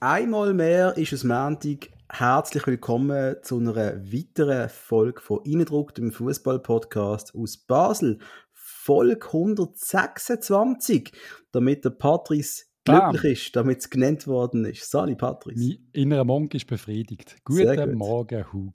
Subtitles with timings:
[0.00, 1.90] Einmal mehr ist es Montag.
[2.08, 8.20] Herzlich willkommen zu einer weiteren Folge von Innendruck, dem Fußball-Podcast aus Basel.
[8.52, 11.10] Folge 126,
[11.50, 13.10] damit der Patrice Bam.
[13.10, 14.88] glücklich ist, damit es genannt worden ist.
[14.88, 17.34] Sali Patrice, Mein innerer Monk ist befriedigt.
[17.44, 17.94] Guten gut.
[17.96, 18.74] Morgen, Hug.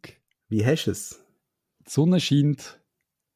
[0.50, 1.24] wie hast du es?
[1.88, 2.82] Die Sonne scheint,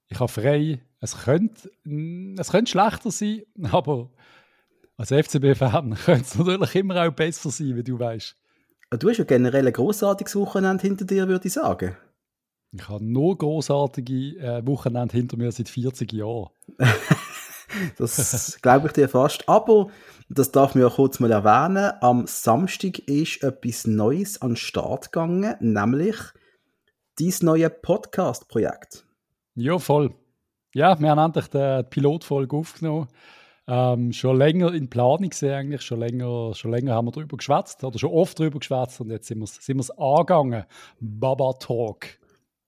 [0.09, 0.81] ich habe frei.
[0.99, 4.11] Es könnte, es könnte schlechter sein, aber
[4.97, 8.35] als FCB-Fan könnte es natürlich immer auch besser sein, wie du weißt.
[8.99, 11.95] Du hast ja generell ein grossartiges Wochenende hinter dir, würde ich sagen.
[12.71, 16.49] Ich habe nur großartige äh, Wochenende hinter mir seit 40 Jahren.
[17.97, 19.47] Das glaube ich dir fast.
[19.47, 19.89] Aber
[20.29, 21.91] das darf man ja kurz mal erwähnen.
[22.01, 26.15] Am Samstag ist etwas Neues an den Start gegangen, nämlich
[27.19, 29.05] dein neue Podcast-Projekt.
[29.55, 30.15] Ja, voll.
[30.73, 33.07] Ja, wir haben endlich die Pilotfolge aufgenommen.
[33.69, 37.83] Ähm, schon länger in Planung gesehen eigentlich, schon länger, schon länger haben wir darüber geschwätzt
[37.83, 40.63] oder schon oft darüber geschwätzt und jetzt sind wir es sind wir's angegangen.
[41.01, 42.07] Baba Talk.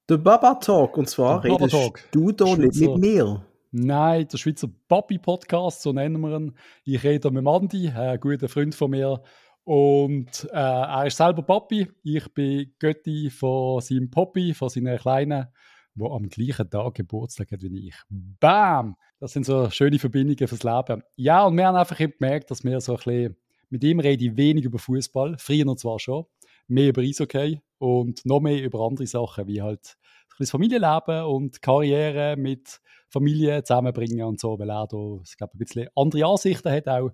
[0.09, 2.03] Der Baba Talk, und zwar Der Baba redest Talk.
[2.11, 3.45] du da nicht mit mir.
[3.71, 6.55] Nein, der Schweizer Papi-Podcast, so nennen wir ihn.
[6.83, 9.21] Ich rede mit dem Andi, ein guter Freund von mir.
[9.63, 11.87] Und äh, er ist selber Papi.
[12.03, 15.47] Ich bin Götti von seinem Poppy, von seiner Kleinen,
[15.93, 17.95] wo am gleichen Tag Geburtstag hat wie ich.
[18.09, 18.95] Bam!
[19.19, 21.03] Das sind so schöne Verbindungen fürs Leben.
[21.17, 23.35] Ja, und wir haben einfach gemerkt, dass wir so ein bisschen,
[23.69, 26.25] mit ihm rede ich wenig über Fußball, früher noch zwar schon,
[26.67, 29.97] mehr über Eishockey und noch mehr über andere Sachen, wie halt
[30.37, 35.59] das Familienleben und Karriere mit Familie zusammenbringen und so, weil er da, ich glaube, ein
[35.59, 37.11] bisschen andere Ansichten hat auch.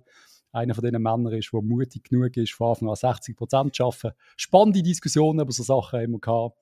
[0.52, 3.84] Einer von diesen Männern ist, der mutig genug ist, von Anfang an 60 Prozent zu
[3.84, 4.12] arbeiten.
[4.36, 6.56] Spannende Diskussionen über so Sachen immer gehabt.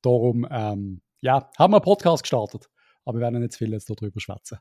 [0.00, 2.71] Darum, ähm, ja, haben wir einen Podcast gestartet.
[3.04, 4.58] Aber wir werden nicht zu viel jetzt darüber schwätzen.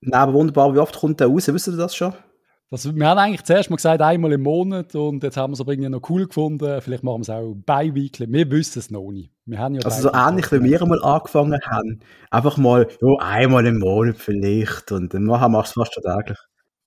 [0.00, 1.48] Nein, aber wunderbar, wie oft kommt der raus?
[1.48, 2.14] Wisst ihr das schon?
[2.70, 5.60] Das, wir haben eigentlich zuerst mal gesagt, einmal im Monat und jetzt haben wir es
[5.60, 6.80] aber irgendwie noch cool gefunden.
[6.80, 8.32] Vielleicht machen wir es auch bi-weekly.
[8.32, 9.32] Wir wissen es noch nicht.
[9.44, 11.98] Wir haben ja Also so ähnlich wie wir einmal angefangen haben.
[12.30, 14.92] Einfach mal, ja, einmal im Monat vielleicht.
[14.92, 16.38] Und dann machen wir es fast schon täglich.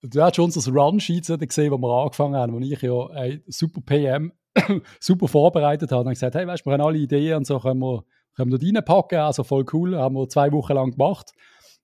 [0.04, 3.82] Du hast schon unser Run-Sheet gesehen, wo wir angefangen haben, wo ich ja ein super
[3.82, 4.32] PM
[5.02, 6.06] super vorbereitet habe.
[6.06, 8.06] Und gesagt, hey, weißt du, wir haben alle Ideen und so können wir,
[8.36, 9.20] können wir dort reinpacken.
[9.20, 9.98] Also voll cool.
[9.98, 11.32] Haben wir zwei Wochen lang gemacht.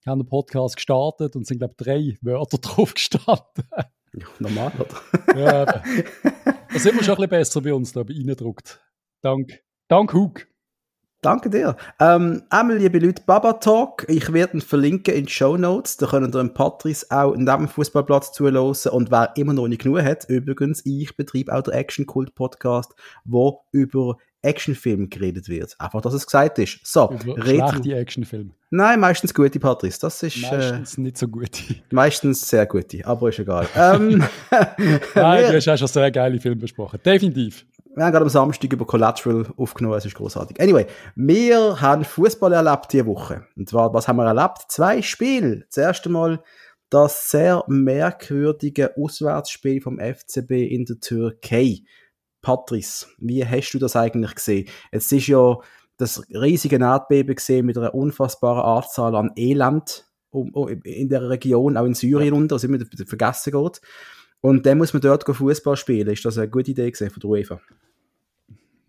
[0.05, 3.65] Haben den Podcast gestartet und sind, glaube ich, drei Wörter drauf gestanden.
[4.13, 5.39] Ja, normal, oder?
[5.39, 5.83] ja, da
[6.79, 8.81] sind wir schon ein bisschen besser bei uns da reingedruckt.
[9.21, 10.47] Dank, dank Hug.
[11.21, 11.75] Danke dir.
[11.99, 14.05] Ähm, einmal, liebe Leute, Baba Talk.
[14.07, 15.97] Ich werde ihn verlinken in die Show Notes.
[15.97, 18.73] Da können ihr Patrice auch neben dem Fußballplatz zuhören.
[18.89, 22.95] Und wer immer noch nicht genug hat, übrigens, ich betreibe auch den Action Cult Podcast,
[23.25, 25.75] wo über Actionfilme geredet wird.
[25.79, 26.79] Einfach, dass es gesagt ist.
[26.83, 28.51] So, Über schlechte Actionfilme.
[28.69, 30.00] Nein, meistens gute, Patrice.
[30.00, 31.61] Das ist äh, Meistens nicht so gute.
[31.91, 33.67] meistens sehr gute, aber ist egal.
[33.75, 34.23] ähm,
[35.16, 37.00] Nein, wir, du hast auch schon sehr geile Filme besprochen.
[37.03, 37.66] Definitiv.
[37.95, 40.61] wir haben gerade am Samstag über Collateral aufgenommen, es ist großartig.
[40.61, 40.85] Anyway,
[41.16, 43.45] wir haben Fußball erlebt diese Woche.
[43.57, 44.66] Und zwar, was haben wir erlebt?
[44.69, 45.66] Zwei Spiele.
[45.67, 46.41] Das erste Mal
[46.89, 51.81] das sehr merkwürdige Auswärtsspiel vom FCB in der Türkei.
[52.41, 54.67] Patrice, wie hast du das eigentlich gesehen?
[54.91, 55.57] Es ist ja
[55.97, 61.95] das riesige Erdbeben gesehen mit einer unfassbaren Anzahl an Elend in der Region, auch in
[61.95, 63.81] Syrien unter, also immer vergessen geht.
[64.41, 66.07] Und dann muss man dort Fußball spielen.
[66.07, 67.61] Ist das eine gute Idee gewesen von der UEFA?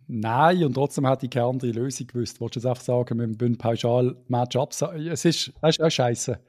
[0.06, 2.40] Nein, und trotzdem hat ich keine andere Lösung gewusst.
[2.40, 5.06] Wolltest du jetzt einfach sagen, wir müssen pauschal Match absagen?
[5.06, 6.40] Es ist, das ist auch scheiße.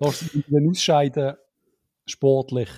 [0.00, 1.34] Lass dann ausscheiden,
[2.06, 2.68] sportlich.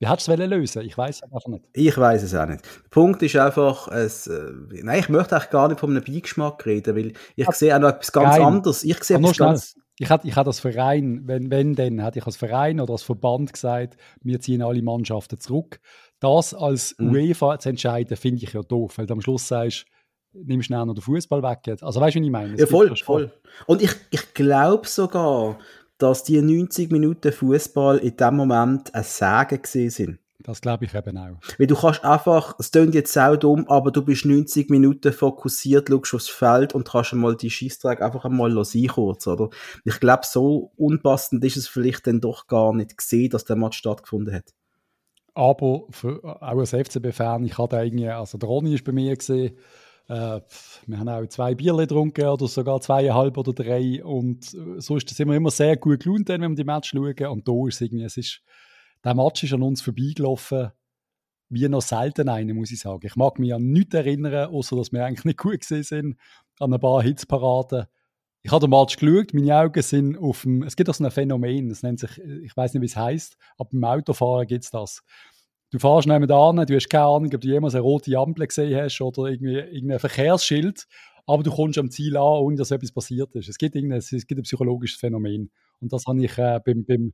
[0.00, 0.82] Wie hättest du es lösen?
[0.82, 1.64] Ich weiß es einfach nicht.
[1.74, 2.64] Ich weiß es auch nicht.
[2.64, 4.50] Der Punkt ist einfach, es, äh,
[4.82, 7.90] nein, ich möchte eigentlich gar nicht von einem Beigeschmack reden, weil ich sehe auch noch
[7.90, 8.46] etwas ganz Nein.
[8.46, 8.82] anderes.
[8.82, 12.24] Ich sehe etwas ganz, Ich hätte, ich hätte als Verein, wenn, wenn denn, hätte ich
[12.26, 15.78] als Verein oder als Verband gesagt, wir ziehen alle Mannschaften zurück.
[16.18, 17.10] Das als Mhm.
[17.12, 19.84] UEFA zu entscheiden, finde ich ja doof, weil du am Schluss sagst,
[20.32, 21.58] nimmst schnell noch den Fußball weg.
[21.66, 21.82] jetzt.
[21.82, 22.54] Also weißt du, wie ich meine?
[22.54, 23.30] Es ja, voll, voll.
[23.66, 25.58] Und ich, ich glaube sogar,
[26.02, 30.18] dass die 90 Minuten Fußball in dem Moment ein Sagen gesehen sind.
[30.42, 31.36] Das glaube ich eben auch.
[31.58, 35.88] Weil du kannst einfach, es klingt jetzt sau dumm, aber du bist 90 Minuten fokussiert,
[35.90, 39.50] schaust aufs Feld und kannst einmal die Scheissdreck einfach einmal sein kurz, oder?
[39.84, 43.76] Ich glaube, so unpassend ist es vielleicht dann doch gar nicht gesehen, dass der Match
[43.76, 44.54] stattgefunden hat.
[45.34, 49.56] Aber für, auch als FCB-Fan, ich hatte irgendwie, also der Ronny ist bei mir gesehen,
[50.10, 50.40] äh,
[50.86, 55.08] wir haben auch zwei Bierle getrunken oder sogar zweieinhalb oder drei und äh, so ist
[55.08, 57.80] das immer, immer sehr gut dann, wenn wir die Match schauen und da ist es
[57.82, 58.42] irgendwie, es ist,
[59.04, 60.72] der Match ist an uns vorbeigelaufen,
[61.48, 63.06] wie noch selten eine, muss ich sagen.
[63.06, 66.16] Ich mag mich an nichts erinnern, außer dass wir eigentlich nicht gut gesehen sind,
[66.58, 67.86] an ein paar Hitzparaden.
[68.42, 71.10] Ich habe den Match geschaut, meine Augen sind auf dem, es gibt auch so ein
[71.10, 74.70] Phänomen, das nennt sich, ich weiß nicht, wie es heißt, aber beim Autofahren gibt es
[74.70, 75.02] das.
[75.70, 79.00] Du fährst nebenan, du hast keine Ahnung, ob du jemals eine rote Ampel gesehen hast
[79.00, 80.86] oder irgendwie irgendein Verkehrsschild,
[81.26, 83.48] aber du kommst am Ziel an, ohne dass etwas passiert ist.
[83.48, 85.50] Es gibt, es gibt ein psychologisches Phänomen.
[85.80, 87.12] Und das habe ich äh, beim, beim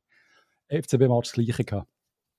[0.69, 1.87] FCB-Match das Gleiche gehabt.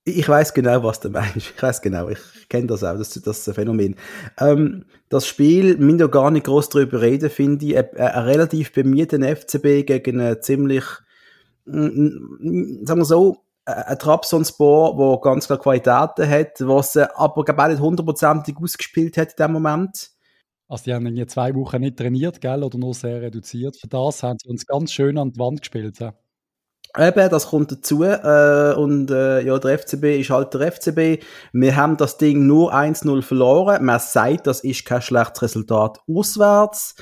[0.03, 1.37] Ich weiß genau, was du meinst.
[1.37, 2.19] Ich weiß genau, ich
[2.49, 3.95] kenne das auch, das, das Phänomen.
[4.39, 9.23] Ähm, das Spiel, wir gar nicht groß darüber reden, finde ich, ein, ein relativ bemühten
[9.23, 10.83] FCB gegen einen ziemlich,
[11.65, 13.37] sagen wir so,
[13.69, 19.29] ein Trabzonspor, der ganz klar Qualitäten hat, was aber glaube ich nicht hundertprozentig ausgespielt hat
[19.29, 20.11] in dem Moment.
[20.67, 23.75] Also die haben irgendwie zwei Wochen nicht trainiert, gell, oder nur sehr reduziert.
[23.77, 25.99] Für das haben sie uns ganz schön an die Wand gespielt.
[25.99, 26.13] Ja.
[26.97, 28.03] Eben, das kommt dazu.
[28.03, 31.23] Äh, und äh, ja, der FCB ist halt der FCB.
[31.53, 33.83] Wir haben das Ding nur 1-0 verloren.
[33.83, 36.95] Man sagt, das ist kein schlechtes Resultat auswärts.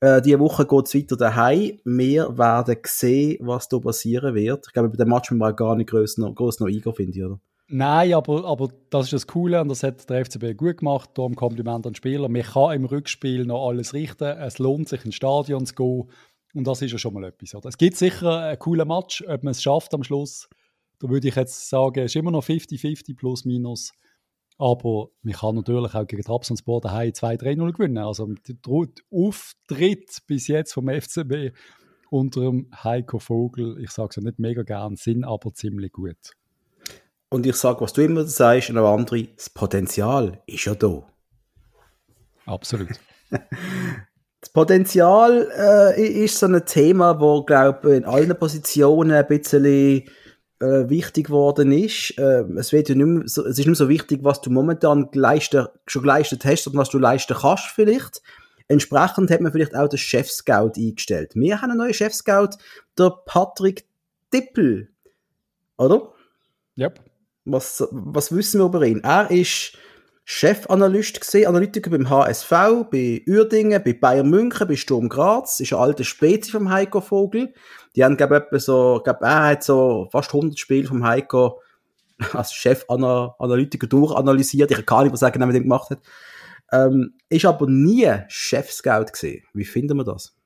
[0.00, 1.78] Äh, diese Woche geht es weiter daheim.
[1.84, 4.66] Wir werden sehen, was da passieren wird.
[4.66, 7.26] Ich glaube, bei dem Match müssen wir gar nicht groß noch, groß noch eingehen, finde
[7.26, 7.40] oder?
[7.68, 11.10] Nein, aber, aber das ist das Coole und das hat der FCB gut gemacht.
[11.14, 12.28] Darum Kompliment an den Spieler.
[12.28, 14.24] Man kann im Rückspiel noch alles richten.
[14.24, 16.04] Es lohnt sich, ins Stadion zu gehen.
[16.54, 17.54] Und das ist ja schon mal etwas.
[17.54, 17.68] Oder?
[17.68, 20.48] Es gibt sicher einen coolen Match, ob man es schafft am Schluss.
[21.00, 23.92] Da würde ich jetzt sagen, es ist immer noch 50-50 plus minus.
[24.58, 27.98] Aber man kann natürlich auch gegen Trabzonspor daheim 2-3-0 gewinnen.
[27.98, 28.56] Also der
[29.10, 31.54] Auftritt bis jetzt vom FCB
[32.10, 36.32] unter dem Heiko Vogel, ich sage es ja nicht mega gern, sind aber ziemlich gut.
[37.28, 41.02] Und ich sage, was du immer sagst, und auch andere, das Potenzial ist ja da.
[42.46, 42.88] Absolut.
[44.40, 50.04] das Potenzial äh, ist so ein Thema, wo glaube in allen Positionen ein bisschen
[50.60, 52.18] äh, wichtig geworden ist.
[52.18, 54.50] Äh, es wird ja nicht mehr so, es ist nicht mehr so wichtig, was du
[54.50, 58.22] momentan geleistet, schon geleistet hast, sondern was du leisten kannst vielleicht.
[58.68, 61.32] Entsprechend hat man vielleicht auch den Chef-Scout eingestellt.
[61.34, 62.56] Wir haben einen neuen Chef-Scout,
[62.98, 63.84] der Patrick
[64.32, 64.88] Dippel.
[65.78, 66.12] Oder?
[66.76, 67.00] Yep.
[67.44, 69.04] Was, was wissen wir über ihn?
[69.04, 69.78] Er ist
[70.24, 72.50] Chefanalyst gesehen, Analytiker beim HSV,
[72.90, 77.54] bei Uerdingen, bei Bayern München, bei Sturm Graz, ist ein alter Spezi vom Heiko Vogel.
[77.96, 81.60] Die haben, glaube ich, so, glaub, er hat so fast 100 Spiele vom Heiko
[82.32, 84.70] als Chefanalytiker durchanalysiert.
[84.70, 86.00] Ich kann gar nicht, was er genau mit dem gemacht hat.
[86.72, 89.44] Ähm, ist aber nie Chef-Scout gesehen.
[89.54, 90.36] Wie finden wir das?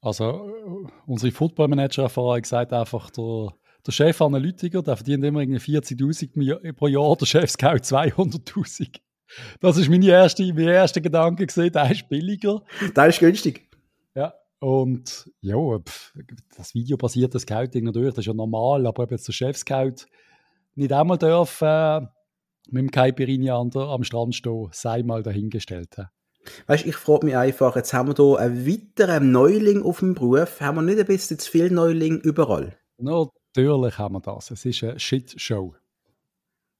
[0.00, 3.48] Also, unsere Football-Manager-Erfahrung sagt einfach, der
[3.86, 9.00] der Chef-Analytiker, der verdient immer 40.000 pro Jahr, der Chef-Scout 200.000.
[9.60, 12.62] Das ist meine erste, mein erster Gedanke gesehen, der ist billiger.
[12.94, 13.67] Der ist günstig.
[14.60, 15.56] Und ja,
[16.56, 20.06] das videobasierte Scouting natürlich, das ist ja normal, aber ob jetzt der Chef-Scout
[20.74, 22.00] nicht einmal darf äh,
[22.70, 25.96] mit dem Caipirinha am Strand stehen, sei mal dahingestellt.
[26.66, 30.60] Weißt ich frage mich einfach, jetzt haben wir hier einen weiteren Neuling auf dem Beruf,
[30.60, 32.76] haben wir nicht ein bisschen zu viel Neuling überall?
[32.98, 34.50] Natürlich haben wir das.
[34.50, 35.74] Es ist eine Shitshow.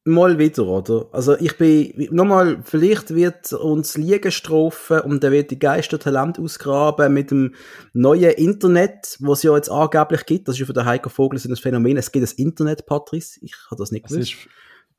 [0.08, 1.06] Mal wieder, oder?
[1.12, 7.12] Also ich bin, nochmal, vielleicht wird uns Liegen strafen und dann wird die Geistertalent ausgraben
[7.12, 7.54] mit dem
[7.92, 10.48] neuen Internet, was es ja jetzt angeblich gibt.
[10.48, 11.96] Das ist ja für den Heiko Vogel ein Phänomen.
[11.96, 13.38] Es gibt das Internet, Patrice.
[13.42, 14.22] Ich habe das nicht gewusst.
[14.22, 14.48] Es ist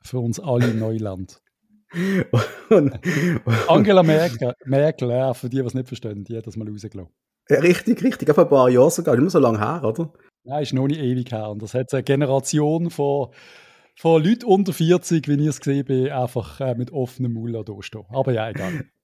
[0.02, 1.40] für uns alle Neuland.
[2.70, 3.00] und,
[3.68, 7.12] Angela Merkel, Merkel ja, für die, die es nicht verstehen, die hat das mal rausgelassen.
[7.48, 8.30] Ja, richtig, richtig.
[8.30, 9.14] Auf ein paar Jahre sogar.
[9.16, 10.12] Nicht mehr so lange her, oder?
[10.44, 11.50] Nein, ist noch nicht ewig her.
[11.50, 13.30] Und das hat eine Generation von,
[14.00, 17.74] von Leuten unter 40, wie ich es gesehen bin, einfach äh, mit offenem Mund da
[17.80, 18.06] stehen.
[18.08, 18.84] Aber ja, egal.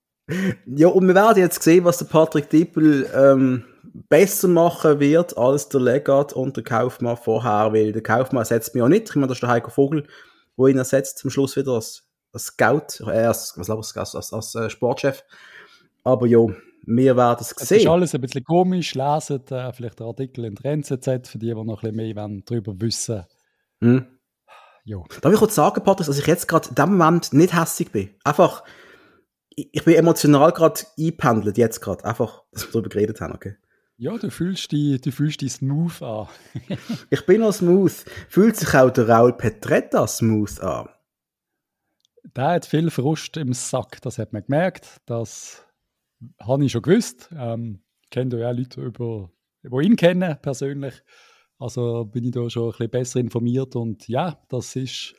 [0.67, 3.65] Ja, und wir werden jetzt sehen, was der Patrick Dippel ähm,
[4.09, 8.83] besser machen wird als der Legat und der Kaufmann vorher, weil der Kaufmann ersetzt mich
[8.83, 9.09] auch nicht.
[9.09, 10.09] Ich meine, das ist der Heiko Vogel,
[10.57, 14.55] wo ihn ersetzt zum Schluss wieder als, als Scout, äh, als, ich, als, als, als
[14.57, 15.23] äh, Sportchef.
[16.03, 16.45] Aber ja,
[16.87, 17.59] wir werden es sehen.
[17.61, 18.97] Es ist alles ein bisschen komisch.
[18.97, 22.17] Leset äh, vielleicht den Artikel in der NZZ, für die, die noch ein bisschen mehr
[22.17, 23.25] wollen, darüber wissen
[23.81, 24.07] hm.
[24.87, 25.05] Jo.
[25.21, 28.11] Darf ich kurz sagen, Patrick, dass ich jetzt gerade in dem Moment nicht hässlich bin?
[28.23, 28.63] Einfach,
[29.51, 32.05] ich, bin emotional gerade eingependelt, jetzt gerade.
[32.05, 33.57] Einfach, dass wir darüber geredet haben, okay?
[33.97, 36.29] Ja, du fühlst dich, du fühlst dich smooth an.
[37.11, 37.93] ich bin auch smooth.
[38.29, 40.89] Fühlt sich auch der Raul Petretta smooth an?
[42.37, 45.01] Der hat viel Frust im Sack, das hat man gemerkt.
[45.07, 45.65] Das
[46.41, 47.29] habe ich schon gewusst.
[47.37, 49.33] Ähm, kenne ja auch Leute, über,
[49.65, 51.03] die ihn kennen persönlich.
[51.59, 55.15] Also bin ich da schon ein bisschen besser informiert und ja, das ist,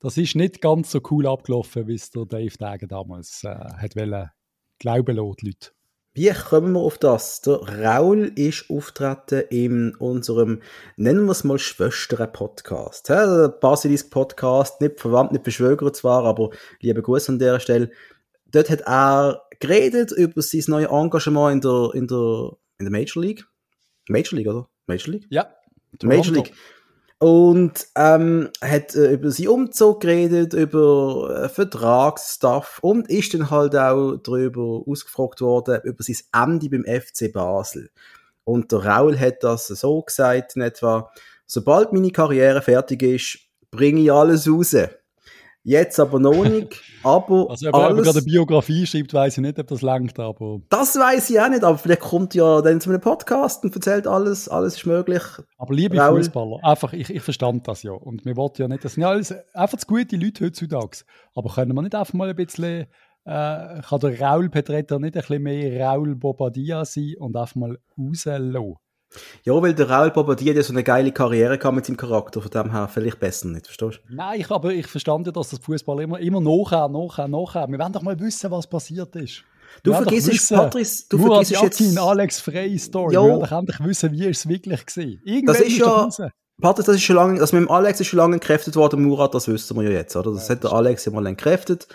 [0.00, 3.94] das ist nicht ganz so cool abgelaufen, wie es der Dave Dage damals äh, hat
[3.94, 4.30] wollen,
[4.78, 5.70] glauben lassen, Leute.
[6.12, 7.40] Wie kommen wir auf das?
[7.42, 10.60] Der Raul ist auftreten in unserem,
[10.96, 13.08] nennen wir es mal Schwestern-Podcast.
[13.08, 16.50] der Basilisk-Podcast, nicht verwandt, nicht beschwögert zwar, aber
[16.80, 17.92] liebe Grüße an der Stelle.
[18.46, 23.22] Dort hat er geredet über sein neues Engagement in der, in der, in der Major
[23.22, 23.46] League.
[24.08, 24.68] Major League, oder?
[24.88, 25.28] Major League?
[25.30, 25.54] Ja.
[26.02, 26.52] Major League.
[27.18, 33.76] Und ähm, hat äh, über seinen Umzug geredet, über äh, Vertragsstuff und ist dann halt
[33.76, 37.90] auch darüber ausgefragt worden, über sein Ende beim FC Basel.
[38.44, 41.12] Und der Raul hat das so gesagt, in etwa,
[41.46, 43.38] sobald meine Karriere fertig ist,
[43.70, 44.74] bringe ich alles raus.
[45.70, 46.82] Jetzt aber noch nicht.
[47.04, 50.58] Aber also, ob er gerade eine Biografie schreibt, weiß ich nicht, ob das langt, aber.
[50.68, 54.08] Das weiß ich auch nicht, aber vielleicht kommt ja dann zu einem Podcast und erzählt
[54.08, 55.22] alles, alles ist möglich.
[55.58, 56.24] Aber liebe Raul.
[56.24, 57.92] Fußballer, einfach, ich, ich verstand das ja.
[57.92, 61.04] Und wir wollten ja nicht, das sind ja alles einfach zu gute Leute heutzutage.
[61.36, 62.88] Aber können wir nicht einfach mal ein bisschen,
[63.24, 67.78] äh, kann der Raul Petretta nicht ein bisschen mehr Raul Bobadilla sein und einfach mal
[67.96, 68.74] rauslassen?
[69.44, 72.50] Ja, weil der Raul Bobadilla ja so eine geile Karriere kam mit seinem Charakter, von
[72.50, 74.14] dem her vielleicht besser nicht, verstehst du?
[74.14, 77.68] Nein, ich, aber ich verstand ja, dass das Fußball immer, immer nachher, nachher, nachher.
[77.68, 79.42] Wir wollen doch mal wissen, was passiert ist.
[79.82, 81.98] Du vergisst, Patrice, du vergisst jetzt...
[81.98, 83.14] Alex Frey Story.
[83.14, 83.24] Jo.
[83.24, 85.20] Wir wollen doch endlich wissen, wie es wirklich gesehen.
[85.24, 86.08] Irgendwann das ist ja...
[86.60, 89.34] Patrice, das ist schon lange, also mit dem Alex ist schon lange entkräftet worden, Murat,
[89.34, 90.32] das wissen wir ja jetzt, oder?
[90.32, 91.88] Das ja, hat der Alex ja mal entkräftet.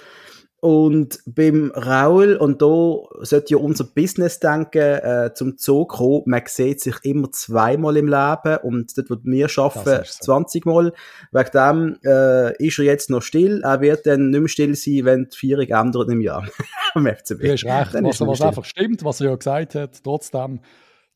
[0.65, 6.41] Und beim Raul, und da sollte ja unser Business denken, äh, zum Zug kommen, man
[6.47, 10.25] sieht sich immer zweimal im Leben und dort, wo wir arbeiten, so.
[10.25, 10.91] 20 Mal.
[11.31, 13.61] Wegen dem äh, ist er jetzt noch still.
[13.63, 16.47] Er wird dann nicht mehr still sein, wenn die Vierung ändert im Jahr
[16.95, 17.41] am FCB.
[17.41, 20.61] Du hast recht, dann was, was einfach stimmt, was er ja gesagt hat, trotzdem,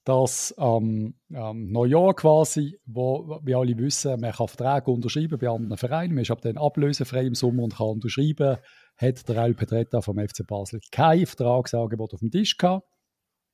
[0.03, 5.77] dass am ähm, Neujahr quasi, wo wir alle wissen, man kann Verträge unterschreiben bei anderen
[5.77, 8.57] Vereinen, man ist ab dann ablösefrei im Sommer und kann unterschreiben,
[8.99, 12.87] hat der Raul Petretta vom FC Basel kein Vertragsangebot auf dem Tisch gehabt.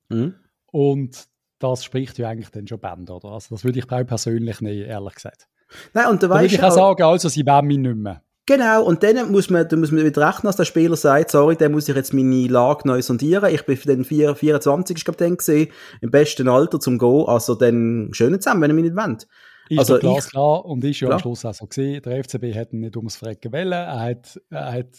[0.10, 0.36] Mhm.
[0.72, 1.28] Und
[1.60, 3.30] das spricht ja eigentlich dann schon Bände, oder?
[3.30, 5.48] Also das würde ich persönlich nicht, ehrlich gesagt.
[5.94, 8.22] Nein, und da, da würde ich auch sagen, also sie wollen mich nicht mehr.
[8.48, 11.56] Genau, und dann muss man, da muss man wieder rechnen, dass der Spieler sagt, sorry,
[11.56, 13.52] dann muss ich jetzt meine Lage neu sondieren.
[13.52, 15.72] Ich bin für den 4, 24, ich glaube, den gesehen,
[16.02, 19.28] im besten Alter zum Go, also dann schön zusammen, wenn er mich nicht wollt.
[19.68, 21.16] Ist also klar, klar und ist ja klar.
[21.16, 22.02] am Schluss auch so gesehen.
[22.04, 23.72] Der FCB hat ihn nicht ums Frecken wollen.
[23.72, 24.90] Er hat, er hat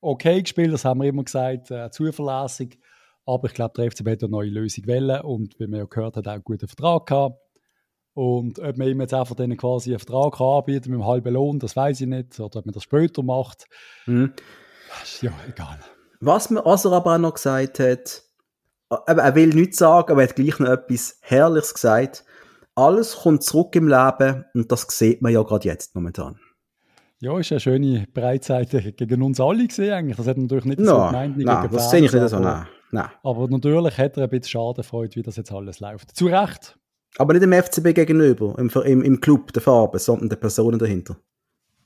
[0.00, 2.78] okay gespielt, das haben wir immer gesagt, äh, zuverlässig.
[3.26, 6.16] Aber ich glaube, der FCB hat eine neue Lösung wollen und wie man ja gehört
[6.16, 7.38] hat, auch einen guten Vertrag gehabt.
[8.14, 11.58] Und ob man ihm jetzt einfach denen quasi einen Vertrag anbieten mit einem halben Lohn,
[11.58, 12.40] das weiß ich nicht.
[12.40, 13.66] Oder ob man das später macht.
[14.06, 14.32] Mhm.
[15.02, 15.78] Ist ja egal.
[16.20, 18.22] Was, man, was er aber auch noch gesagt hat,
[19.06, 22.24] er will nichts sagen, aber er hat gleich noch etwas Herrliches gesagt.
[22.74, 26.40] Alles kommt zurück im Leben und das sieht man ja gerade jetzt momentan.
[27.22, 30.16] Ja, ist eine schöne Breitseite gegen uns alle gesehen eigentlich.
[30.16, 31.36] Das hat natürlich nicht no, so gemeint.
[31.36, 32.38] Nein, das sehe ich nicht so.
[32.38, 33.08] Nein, nein.
[33.22, 36.16] Aber natürlich hat er ein bisschen Schadenfreude, wie das jetzt alles läuft.
[36.16, 36.78] Zu Recht.
[37.18, 41.16] Aber nicht dem FCB gegenüber, im, im, im Club der Farbe, sondern der Personen dahinter.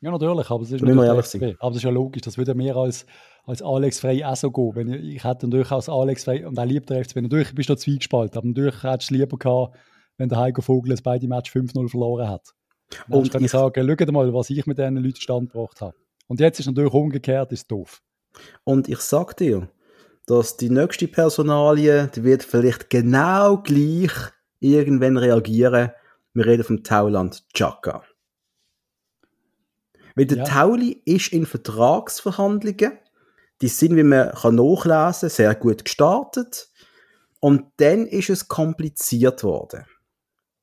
[0.00, 1.56] Ja, natürlich, aber es ist nicht FCB.
[1.58, 3.06] Aber es ist ja logisch, das würde mir als,
[3.46, 4.72] als Alex Frey auch so gehen.
[4.74, 7.70] Wenn ich, ich hätte natürlich als Alex Frey, und er liebt der FCB, natürlich bist
[7.70, 9.76] du zweigespalten, aber natürlich hättest du lieber gehabt,
[10.18, 12.54] wenn der Heiko Vogel das beide Match 5-0 verloren hat.
[13.08, 15.96] Und kann ich sagen, schaut mal, was ich mit diesen Leuten stand gebracht habe.
[16.26, 18.02] Und jetzt ist natürlich umgekehrt, ist doof.
[18.64, 19.68] Und ich sag dir,
[20.26, 24.12] dass die nächste Personalie, die wird vielleicht genau gleich
[24.60, 25.90] irgendwann reagieren.
[26.32, 28.02] Wir reden vom Tauland Chaka.
[30.14, 30.44] Weil der ja.
[30.44, 32.98] Tauli ist in Vertragsverhandlungen,
[33.60, 36.70] die sind, wie man kann nachlesen sehr gut gestartet.
[37.40, 39.84] Und dann ist es kompliziert worden.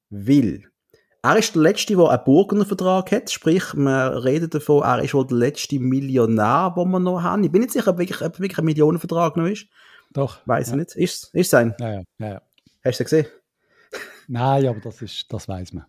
[0.09, 0.70] Weil
[1.23, 3.29] er ist der Letzte, der einen Burgener Vertrag hat.
[3.31, 7.43] Sprich, man redet davon, er ist wohl der letzte Millionär, den wir noch haben.
[7.43, 9.67] Ich bin nicht sicher, ob wirklich, ob wirklich ein Millionenvertrag noch ist.
[10.13, 10.39] Doch.
[10.45, 10.73] Weiß ja.
[10.73, 10.95] ich nicht.
[10.95, 11.75] Ist es sein?
[11.79, 12.41] Ja, ja, ja, ja.
[12.83, 13.27] Hast du gesehen?
[14.27, 15.85] Nein, aber das, ist, das weiß man.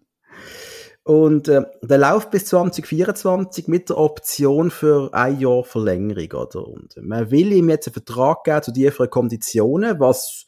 [1.04, 6.46] Und äh, der läuft bis 2024 mit der Option für ein Jahr Verlängerung.
[6.46, 6.68] Oder?
[6.68, 10.46] Und man will ihm jetzt einen Vertrag geben zu tieferen Konditionen, was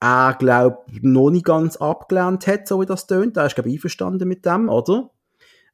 [0.00, 3.36] er, glaube noch nicht ganz abgelehnt hat, so wie das tönt.
[3.36, 5.10] Er ist, glaube einverstanden mit dem, oder?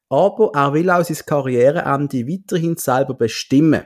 [0.08, 3.84] Aber er will auch sein Karriereende weiterhin selber bestimmen.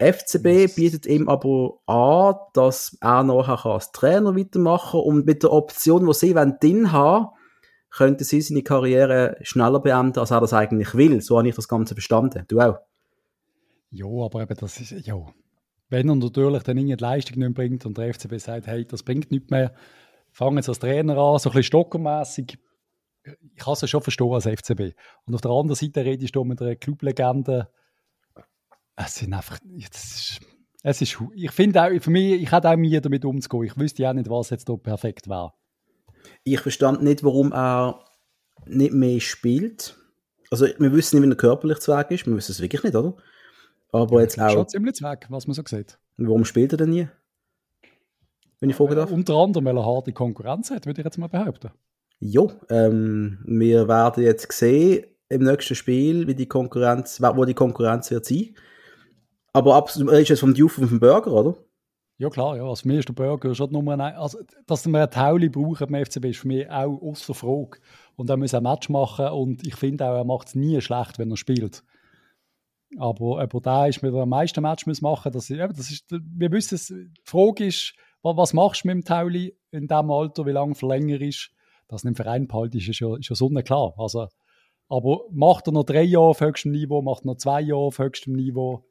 [0.00, 5.44] Der FCB bietet ihm aber an, dass er nachher als Trainer weitermachen kann und mit
[5.44, 7.28] der Option, die sie drin haben,
[7.90, 11.20] könnte sie seine Karriere schneller beenden, als er das eigentlich will.
[11.20, 12.44] So habe ich das Ganze verstanden.
[12.48, 12.78] Du auch?
[13.90, 15.14] Ja, aber eben das ist, ja,
[15.88, 19.30] wenn er natürlich dann irgendeine Leistung nicht bringt und der FCB sagt, hey, das bringt
[19.30, 19.74] nichts mehr,
[20.30, 22.58] fangen jetzt als Trainer an, so ein bisschen stockermässig.
[23.24, 24.94] Ich kann es ja schon verstehen als FCB.
[25.26, 27.68] Und auf der anderen Seite redest du mit einer Clublegende.
[28.96, 30.40] Es sind einfach, ist,
[30.82, 33.64] es ist, ich finde auch, für mich, ich hätte auch mir damit umzugehen.
[33.64, 35.52] Ich wüsste auch nicht, was jetzt da perfekt wäre.
[36.44, 38.04] Ich verstand nicht, warum er
[38.66, 39.96] nicht mehr spielt.
[40.50, 42.26] Also, wir wissen nicht, wie er körperlich zu Weg ist.
[42.26, 43.16] Wir wissen es wirklich nicht, oder?
[43.92, 44.50] Aber jetzt auch.
[44.50, 45.98] Schon ziemlich weg, was man so sieht.
[46.16, 47.08] Warum spielt er denn nie?
[48.60, 49.10] Wenn ich fragen darf.
[49.10, 51.70] Unter anderem, weil er harte Konkurrenz hat, würde ich jetzt mal behaupten.
[52.20, 58.10] Ja, ähm, wir werden jetzt sehen im nächsten Spiel, wie die Konkurrenz, wo die Konkurrenz
[58.10, 58.54] wird sein.
[59.52, 61.56] Aber absolut, ist jetzt vom Diouf und vom Burger, oder?
[62.20, 62.64] Ja klar, ja.
[62.64, 64.18] Also für mich ist der Burger schon Nummer eins.
[64.18, 67.78] Also, dass wir eine Tauli brauchen beim FCB ist für mich auch außer Frage.
[68.16, 71.20] Und er muss ein Match machen und ich finde auch, er macht es nie schlecht,
[71.20, 71.84] wenn er spielt.
[72.96, 76.50] Aber aber da ist mit am meisten Match muss machen, das, ja, das ist, wir
[76.52, 80.52] wissen es, die Frage ist, was machst du mit dem Tauli in diesem Alter, wie
[80.52, 81.50] lange verlängert ist?
[81.86, 83.94] Dass er im Verein behalten ist, ist ja, ist ja sonnenklar.
[83.98, 84.28] Also,
[84.88, 87.98] aber macht er noch drei Jahre auf höchstem Niveau, macht er noch zwei Jahre auf
[87.98, 88.86] höchstem Niveau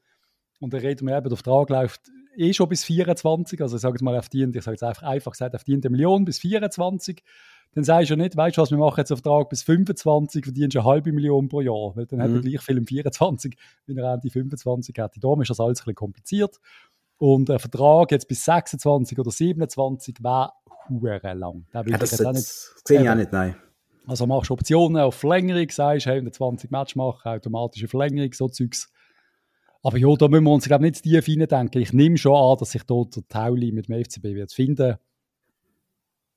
[0.60, 2.01] und dann reden wir eben, der Vertrag läuft
[2.36, 5.04] eh schon bis 24, also ich sage jetzt mal, er verdient, ich sage jetzt einfach,
[5.04, 7.24] einfach gesagt, er verdient eine Million bis 24,
[7.77, 10.46] dann sagst du ja nicht, weißt du was, wir machen jetzt einen Vertrag bis 25,
[10.46, 12.24] verdienst du eine halbe Million pro Jahr, weil dann mhm.
[12.24, 13.55] hat er gleich viel im 24,
[13.86, 15.19] wenn er die 25 hätte.
[15.19, 16.60] Darum ist das alles ein bisschen kompliziert.
[17.19, 20.53] Und ein Vertrag jetzt bis 26 oder 27 wäre
[20.89, 21.67] hure lang.
[21.72, 23.55] Da will ja, das, ich jetzt auch nicht, sehe ich auch nicht, nein.
[24.07, 28.91] Also machst du Optionen auf Verlängerung, sagst, hey, 20 Match machen, automatische Verlängerung, so Zeugs.
[29.84, 31.79] Aber ja, da müssen wir uns, glaube ich, nicht tief reindenken.
[31.79, 34.98] Ich nehme schon an, dass sich dort der Tauli mit dem FCB wird finden.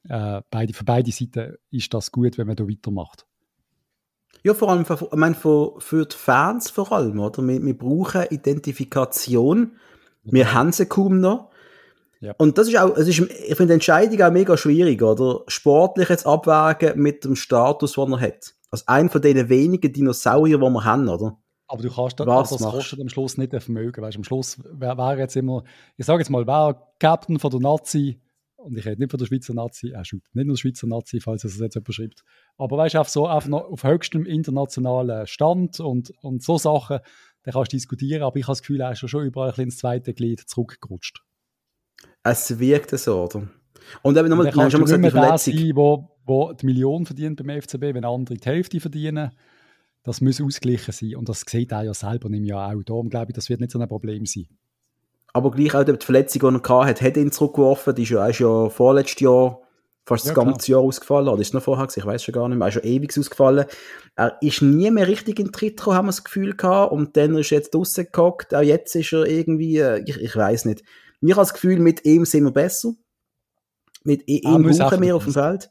[0.09, 3.27] Äh, beide, für beide Seiten ist das gut, wenn man da weitermacht.
[4.43, 7.47] Ja, vor allem für, ich meine, für, für die Fans vor allem, oder?
[7.47, 9.73] Wir, wir brauchen Identifikation.
[10.23, 10.55] Wir ja.
[10.55, 11.51] haben sie kaum noch.
[12.21, 12.35] Ja.
[12.39, 15.43] Und das ist auch, es ist, ich finde die Entscheidung auch mega schwierig, oder?
[15.49, 18.55] Sportlich jetzt abwägen mit dem Status, den er hat.
[18.71, 21.39] Also ein von den wenigen Dinosaurier, die wir haben, oder?
[21.67, 24.03] Aber du kannst, Was das kostet am Schluss nicht ein Vermögen.
[24.03, 25.63] Weißt, am Schluss wäre wär jetzt immer,
[25.97, 28.21] ich sage jetzt mal, wer Captain von der Nazi,
[28.65, 31.21] und ich rede nicht von der Schweizer Nazi, er schreibt nicht nur der Schweizer Nazi,
[31.21, 32.25] falls es jetzt jemand schreibt,
[32.57, 37.01] aber weißt du, auf, so, auf, auf höchstem internationalen Stand und, und so Sachen,
[37.43, 39.79] da kannst du diskutieren, aber ich habe das Gefühl, er ist schon überall ein ins
[39.79, 41.23] zweite Glied zurückgerutscht.
[42.23, 43.49] Es wirkt so, oder?
[44.03, 45.57] Und eben nochmal, du hast schon gesagt, die Verletzung.
[45.57, 49.31] Sein, wo, wo die Million verdient beim FCB, wenn andere die Hälfte verdienen
[50.03, 51.17] das muss ausgeglichen sein.
[51.17, 52.83] Und das sieht er ja selber im Jahr auch.
[52.83, 54.47] Darum glaube ich, das wird nicht so ein Problem sein.
[55.33, 57.95] Aber gleich auch die Verletzung, die er hatte, hat ihn zurückgeworfen.
[57.95, 59.61] Die ist ja, ist ja vorletztes Jahr
[60.05, 60.79] fast ja, das ganze klar.
[60.79, 61.29] Jahr ausgefallen.
[61.29, 62.67] Oder ist es noch vorher Ich weiß schon gar nicht mehr.
[62.67, 63.67] Er ist schon ewig ausgefallen.
[64.17, 66.93] Er ist nie mehr richtig in den Tritt gekommen, haben wir das Gefühl gehabt.
[66.93, 68.55] Und dann ist er jetzt draussen gehockt.
[68.55, 70.83] Auch jetzt ist er irgendwie, äh, ich, ich weiß nicht.
[71.21, 72.95] Mir habe das Gefühl, mit ihm sind wir besser.
[74.03, 75.71] Mit ihm brauchen wir auf dem Feld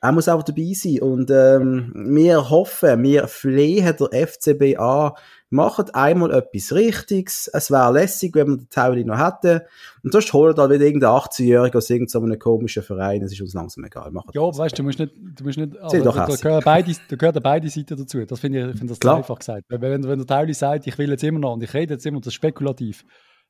[0.00, 1.00] er muss auch dabei sein.
[1.00, 5.12] Und ähm, wir hoffen, wir flehen der FCB an,
[5.50, 7.48] machen einmal etwas Richtiges.
[7.48, 9.62] Es wäre lässig, wenn wir den Tauli noch hätten.
[10.02, 13.22] Und sonst holen da wieder irgendein 18-Jähriger aus irgendeinem komischen Verein.
[13.22, 14.10] Es ist uns langsam egal.
[14.10, 16.92] Machen ja, weißt du, du musst nicht, du musst nicht, aber da, da, gehören beide,
[17.08, 18.24] da gehören beide Seiten dazu.
[18.24, 19.16] Das finde ich, ich find das Klar.
[19.16, 19.64] einfach gesagt.
[19.68, 22.20] Wenn, wenn der Tauli sagt, ich will jetzt immer noch, und ich rede jetzt immer,
[22.20, 23.04] das ist spekulativ,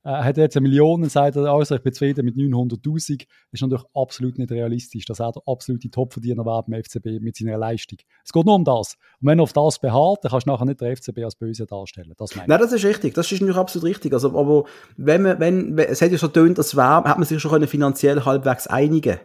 [0.04, 3.84] äh, hat jetzt eine Million, sagt er, also ich bin zufrieden mit 900'000, ist natürlich
[3.94, 7.98] absolut nicht realistisch, dass er der absolute Topverdiener wäre beim FCB mit seiner Leistung.
[8.24, 8.94] Es geht nur um das.
[9.20, 11.66] Und wenn er auf das beharrt, dann kannst du nachher nicht den FCB als böse
[11.66, 12.14] darstellen.
[12.16, 14.12] Das Nein, das ist richtig, das ist natürlich absolut richtig.
[14.12, 14.64] Also, aber
[14.96, 18.24] wenn man, wenn, es hätte ja so tönt, als wäre, hat man sich schon finanziell
[18.24, 19.18] halbwegs einigen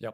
[0.00, 0.12] Ja.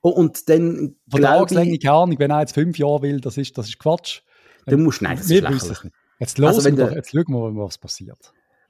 [0.00, 0.96] Und, und dann.
[1.08, 4.22] Vertragslänge, keine Ahnung, wenn er jetzt fünf Jahre will, das ist, das ist Quatsch.
[4.66, 5.92] Dann musst, nein, das ist lächerlich.
[6.18, 8.18] Jetzt, los also, doch, jetzt schauen wir mal, was passiert.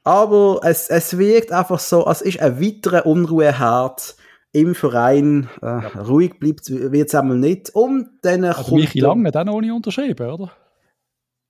[0.04, 4.16] Aber es, es wirkt einfach so, als ist ein weiterer Unruheherd
[4.52, 5.48] im Verein.
[5.62, 5.78] Äh, ja.
[6.02, 7.70] Ruhig bleibt wird es einmal nicht.
[7.70, 10.52] Und dann also Michi Lang hat auch noch nicht unterschrieben, oder?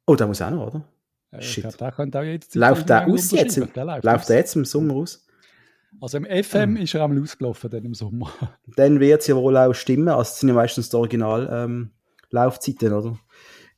[0.07, 0.85] Oh, der muss auch noch, oder?
[1.33, 1.65] Ja, Shit.
[1.65, 3.59] Glaub, der könnte auch jetzt Läuft der aus jetzt?
[3.59, 5.27] Im, der läuft, läuft der jetzt im Sommer aus?
[6.01, 8.33] Also im FM ist er einmal ausgelaufen dann im Sommer.
[8.77, 10.09] Dann wird es ja wohl auch stimmen.
[10.09, 13.19] Also das sind ja meistens die Original-Laufzeiten, ähm, oder?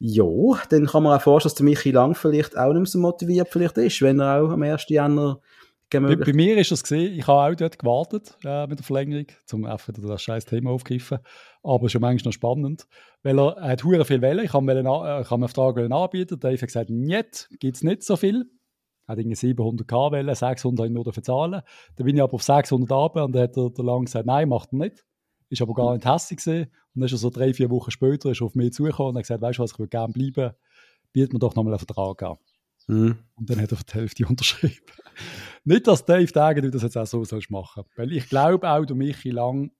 [0.02, 0.24] Ja,
[0.70, 3.76] dann kann man auch vorstellen, dass der Michi Lang vielleicht auch nicht so motiviert vielleicht
[3.76, 4.88] ist, wenn er auch am 1.
[4.88, 5.40] Januar
[5.90, 9.26] bei, bei, mir ist das gesehen, ich habe auch dort gewartet äh, mit der Verlängerung,
[9.52, 11.18] um einfach das scheiß Thema aufzugreifen.
[11.64, 12.86] Aber schon manchmal noch spannend,
[13.24, 14.44] weil er, er hat hure viel Welle.
[14.44, 16.38] Ich habe mir einen Vertrag anbieten.
[16.38, 18.46] Dave hat gesagt, nicht, gibt es nicht so viel.
[19.06, 21.62] Er hat irgendwie 700k Welle, 600 nur dafür zahlen.
[21.96, 24.48] Dann bin ich aber auf 600 runter und dann hat der, der Lang gesagt, nein,
[24.48, 25.04] macht er nicht
[25.50, 26.70] ist aber gar nicht hässlich gesehen.
[26.94, 29.24] Und dann ist er so drei, vier Wochen später ist auf mich zugekommen und hat
[29.24, 30.54] gesagt, weißt du was, ich würde gerne bleiben,
[31.12, 32.36] bietet mir doch nochmal einen Vertrag an.
[32.86, 33.18] Mhm.
[33.34, 34.76] Und dann hat er die Hälfte unterschrieben.
[35.64, 37.84] nicht, dass Dave sagen, du das jetzt auch so sollst machen.
[37.96, 39.72] Weil ich glaube auch, der Michi Lang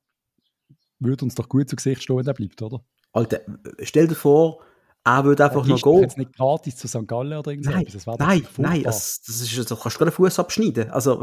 [0.99, 2.85] würde uns doch gut zu Gesicht stehen, wenn er bleibt, oder?
[3.13, 3.41] Alter,
[3.83, 4.63] stell dir vor,
[5.05, 6.01] er würde einfach noch gehen.
[6.03, 7.07] jetzt nicht gratis zu St.
[7.07, 7.75] Gallen oder irgendwas.
[7.75, 10.91] Nein, das nein, nein, das, das ist, da kannst du gerade Fuß abschneiden.
[10.91, 11.21] Also,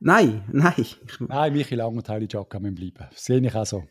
[0.00, 0.86] nein, nein.
[1.20, 3.08] Nein, Michi Lang und Heili Jacka müssen bleiben.
[3.10, 3.84] Das sehe ich auch so.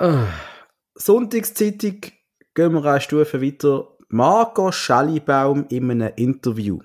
[0.00, 0.26] Uh,
[0.94, 2.00] Sonntagszeitung
[2.54, 3.88] gehen wir eine Stufe weiter.
[4.08, 6.80] Marco Schallibaum in einem Interview.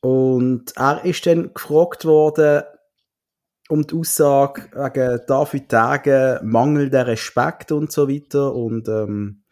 [0.00, 2.64] Und er ist dann gefragt worden,
[3.72, 8.54] um die Aussage wegen David Tage, mangelnder Respekt und so weiter.
[8.54, 9.44] Und ähm,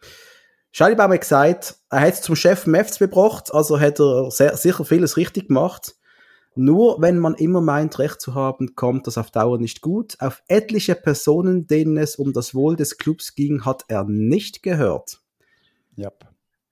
[0.71, 4.55] Scheidebaum hat gesagt, er hat es zum Chef im FCB gebracht, also hat er sehr,
[4.55, 5.95] sicher vieles richtig gemacht.
[6.53, 10.17] Nur wenn man immer meint, Recht zu haben, kommt das auf Dauer nicht gut.
[10.19, 15.19] Auf etliche Personen, denen es um das Wohl des Clubs ging, hat er nicht gehört.
[15.97, 16.25] Yep.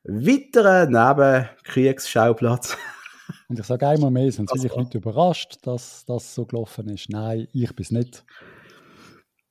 [0.04, 2.78] Weiterer Nebenkriegsschauplatz.
[3.48, 7.10] Und ich sage einmal mehr, sind also, viele Leute überrascht, dass das so gelaufen ist.
[7.10, 8.26] Nein, ich bin es nicht.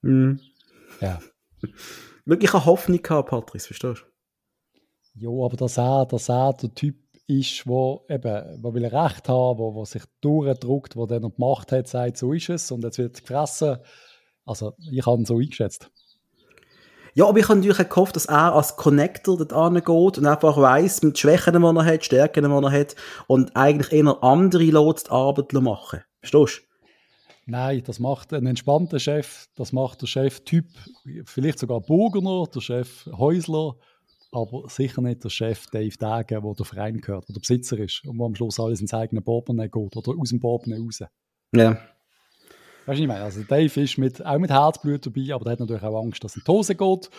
[0.02, 0.40] Mhm.
[1.00, 1.20] Ja.
[2.24, 5.20] Wirklich eine Hoffnung gehabt, Patrice, verstehst du?
[5.20, 9.58] Ja, aber dass er, dass er der Typ ist, wo eben, wo will Recht haben,
[9.58, 12.84] wo, wo sich durchdruckt, wo dann noch die Macht hat, sagt, so ist es und
[12.84, 13.78] jetzt wird gefressen.
[14.44, 15.90] Also ich habe ihn so eingeschätzt.
[17.14, 21.02] Ja, aber ich habe natürlich gehofft, dass er als Connector dort angeht und einfach weiss,
[21.02, 25.10] mit Schwächen, die er hat, Stärken, die er hat und eigentlich eher andere Leute die
[25.10, 26.02] Arbeit machen.
[26.20, 26.68] Verstehst du?
[27.50, 30.66] Nein, das macht ein entspannter Chef, das macht der Chef-Typ,
[31.24, 33.76] vielleicht sogar Burgener, der Chef Häusler,
[34.32, 38.04] aber sicher nicht der Chef Dave Dagen, der der Verein gehört, der der Besitzer ist
[38.04, 41.02] und wo am Schluss alles ins eigene Portemonnaie geht oder aus dem Portemonnaie raus.
[41.54, 41.78] Ja.
[42.88, 45.82] Du, ich meine, also Dave ist mit, auch mit Herzblut dabei, aber der hat natürlich
[45.82, 47.10] auch Angst, dass es in die Hose geht.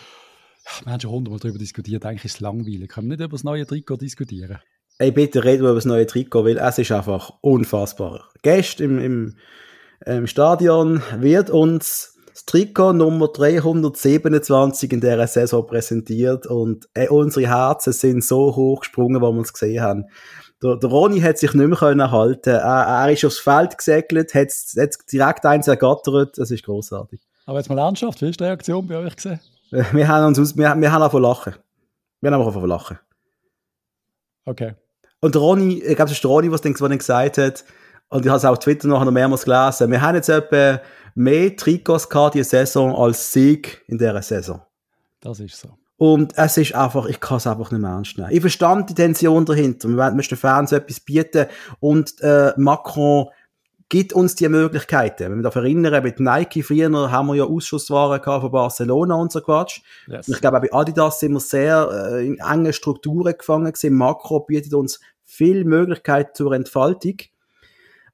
[0.84, 2.88] Wir haben schon hundertmal darüber diskutiert, eigentlich ist es langweilig.
[2.88, 4.58] Können wir nicht über das neue Trikot diskutieren?
[4.98, 8.28] Ey, bitte reden über das neue Trikot, weil es ist einfach unfassbar.
[8.42, 9.36] Gestern im, im,
[10.06, 17.46] im Stadion wird uns das Trikot Nummer 327 in dieser Saison präsentiert und äh, unsere
[17.46, 20.06] Herzen sind so hoch gesprungen, wo wir es gesehen haben.
[20.62, 22.50] Der, der Ronny hat sich nicht mehr können halten.
[22.50, 26.36] Er, er ist aufs Feld gesegelt, hat, hat direkt eins ergattert.
[26.36, 27.20] Das ist großartig.
[27.46, 29.40] Aber jetzt mal ernsthaft, wie ist die Reaktion bei euch gesehen?
[29.70, 31.54] Wir haben uns aus, wir, wir haben einfach lachen.
[32.20, 32.98] Wir haben einfach lachen.
[34.44, 34.74] Okay.
[35.20, 37.64] Und der Ronny, ich glaube, es ist der dann, was dann gesagt hat,
[38.08, 40.80] und ich habe es auch auf Twitter nachher noch mehrmals gelesen, wir haben jetzt etwa
[41.14, 44.60] mehr Trikots gehabt diese Saison als Sieg in dieser Saison.
[45.20, 45.79] Das ist so.
[46.00, 48.30] Und es ist einfach, ich kann es einfach nicht mehr ernst nehmen.
[48.30, 49.86] Ich verstand die Tension dahinter.
[49.86, 51.44] Wir möchten den Fans etwas bieten
[51.78, 53.26] und äh, Macron
[53.90, 55.30] gibt uns die Möglichkeiten.
[55.30, 59.30] Wenn wir da erinnern, mit Nike früher haben wir ja Ausschusswaren gehabt von Barcelona und
[59.30, 59.82] so Quatsch.
[60.06, 60.26] Yes.
[60.26, 63.94] Und ich glaube, auch bei Adidas sind wir sehr äh, in engen Strukturen gefangen gewesen.
[63.94, 67.16] Makro bietet uns viel Möglichkeiten zur Entfaltung.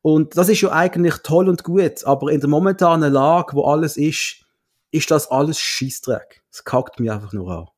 [0.03, 3.97] Und das ist ja eigentlich toll und gut, aber in der momentanen Lage, wo alles
[3.97, 4.45] ist,
[4.91, 6.43] ist das alles Scheißdreck.
[6.51, 7.69] Es kackt mich einfach nur an.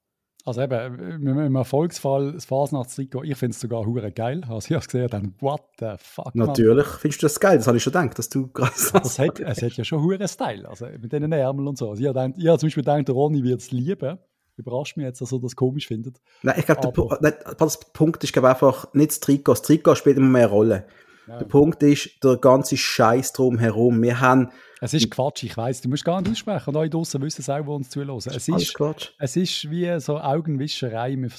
[0.49, 4.41] Also eben, im Erfolgsfall das Fasnachtstrikot, ich finde es sogar hure geil.
[4.49, 6.35] Also ich habe gesehen, dann what the fuck.
[6.35, 6.99] Natürlich man.
[6.99, 9.63] findest du das geil, das habe ich schon gedacht, dass du gerade das hat, Es
[9.63, 11.91] hat ja schon hure Style, also mit den Ärmeln und so.
[11.91, 14.19] Also ich habe, habe zum Beispiel gedacht, der Ronny wird es lieben.
[14.57, 16.17] Überrascht mich jetzt, dass er das komisch findet.
[16.43, 19.53] Nein, ich glaube, der, der, Punkt ist einfach nicht das Trikot.
[19.53, 20.85] Das Trikot spielt immer mehr Rolle.
[21.29, 21.39] Ja.
[21.39, 24.03] Der Punkt ist der ganze Scheiß drumherum.
[24.03, 24.49] Wir haben
[24.81, 26.71] es ist Quatsch, ich weiß, du musst gar nicht aussprechen.
[26.71, 28.17] Und euch draußen wissen es auch, die uns zuhören.
[28.17, 29.11] Es ist, Quatsch.
[29.19, 31.17] es ist wie so Augenwischerei.
[31.17, 31.31] Wir,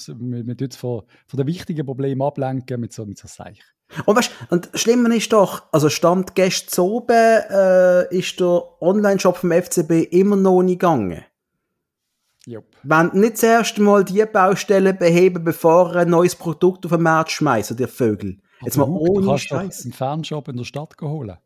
[0.47, 3.61] wir tun von, von den wichtigen Problemen ablenken mit so, mit so Seich.
[4.05, 9.51] Und weißt und Schlimmer ist doch, also Stand gestern oben äh, ist der Online-Shop vom
[9.51, 11.25] FCB immer noch nicht gegangen.
[12.45, 12.65] Jupp.
[12.83, 17.31] Wenn nicht das erste Mal die Baustelle beheben, bevor ein neues Produkt auf den Markt
[17.31, 18.39] schmeißen, die Vögel.
[18.61, 19.83] Jetzt mal ohne du kannst Scheiß.
[19.83, 21.37] einen Fernshop in der Stadt holen.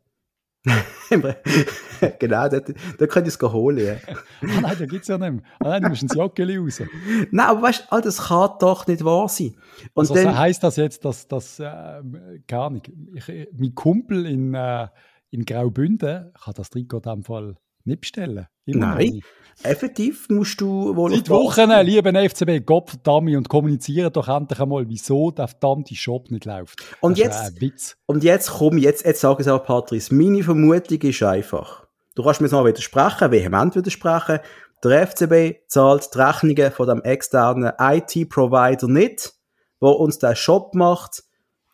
[2.18, 3.84] genau, da, da könnt ihr es holen.
[3.84, 3.94] Ja.
[4.08, 5.42] ah, nein, da gibt es ja nicht mehr.
[5.60, 6.82] Ah, nein, du musst ins Joggeli raus.
[7.30, 9.54] Nein, aber weißt du, das kann doch nicht wahr sein.
[9.92, 12.02] Und also, dann, heisst das jetzt, dass, dass äh,
[12.46, 12.82] keine Ahnung,
[13.14, 14.88] ich, mein Kumpel in, äh,
[15.30, 18.46] in Graubünden kann das Trikot in dem Fall nicht bestellen?
[18.66, 19.20] Immer Nein,
[19.62, 21.14] effektiv musst du wohl.
[21.14, 26.30] Seit Wochen, lieben FCB, Gott verdammt und kommunizieren doch endlich einmal, wieso der verdammte Shop
[26.30, 26.82] nicht läuft.
[27.00, 30.14] Und jetzt, und jetzt komm, jetzt, jetzt sage ich es auch, Patrice.
[30.14, 31.86] Meine Vermutung ist einfach.
[32.14, 34.38] Du kannst mir jetzt mal widersprechen, vehement widersprechen.
[34.82, 39.32] Der FCB zahlt die Rechnungen von dem externen IT-Provider nicht,
[39.80, 41.24] wo uns der Shop macht.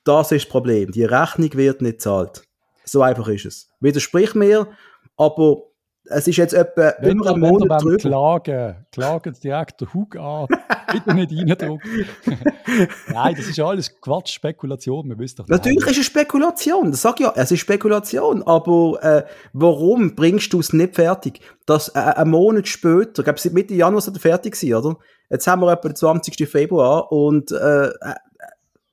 [0.04, 0.92] Das ist das Problem.
[0.92, 2.42] Die Rechnung wird nicht zahlt.
[2.84, 3.68] So einfach ist es.
[3.80, 4.68] Widersprich mir,
[5.16, 5.69] aber
[6.10, 7.96] es ist jetzt etwa wenn über einen Monat drüber.
[7.96, 10.46] Klagen, klagen direkt den Hug an,
[10.92, 12.06] bitte nicht reindrücken.
[13.08, 17.20] Nein, das ist alles Quatsch, Spekulation, wir wissen doch Natürlich ist es Spekulation, das sag
[17.20, 21.40] ich ja, es ist Spekulation, aber äh, warum bringst du es nicht fertig?
[21.66, 24.96] Dass äh, einen Monat später, ich glaube, seit Mitte Januar sollte fertig sein, oder?
[25.30, 26.48] Jetzt haben wir etwa den 20.
[26.48, 27.92] Februar und äh, äh,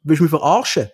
[0.04, 0.90] willst du mich verarschen?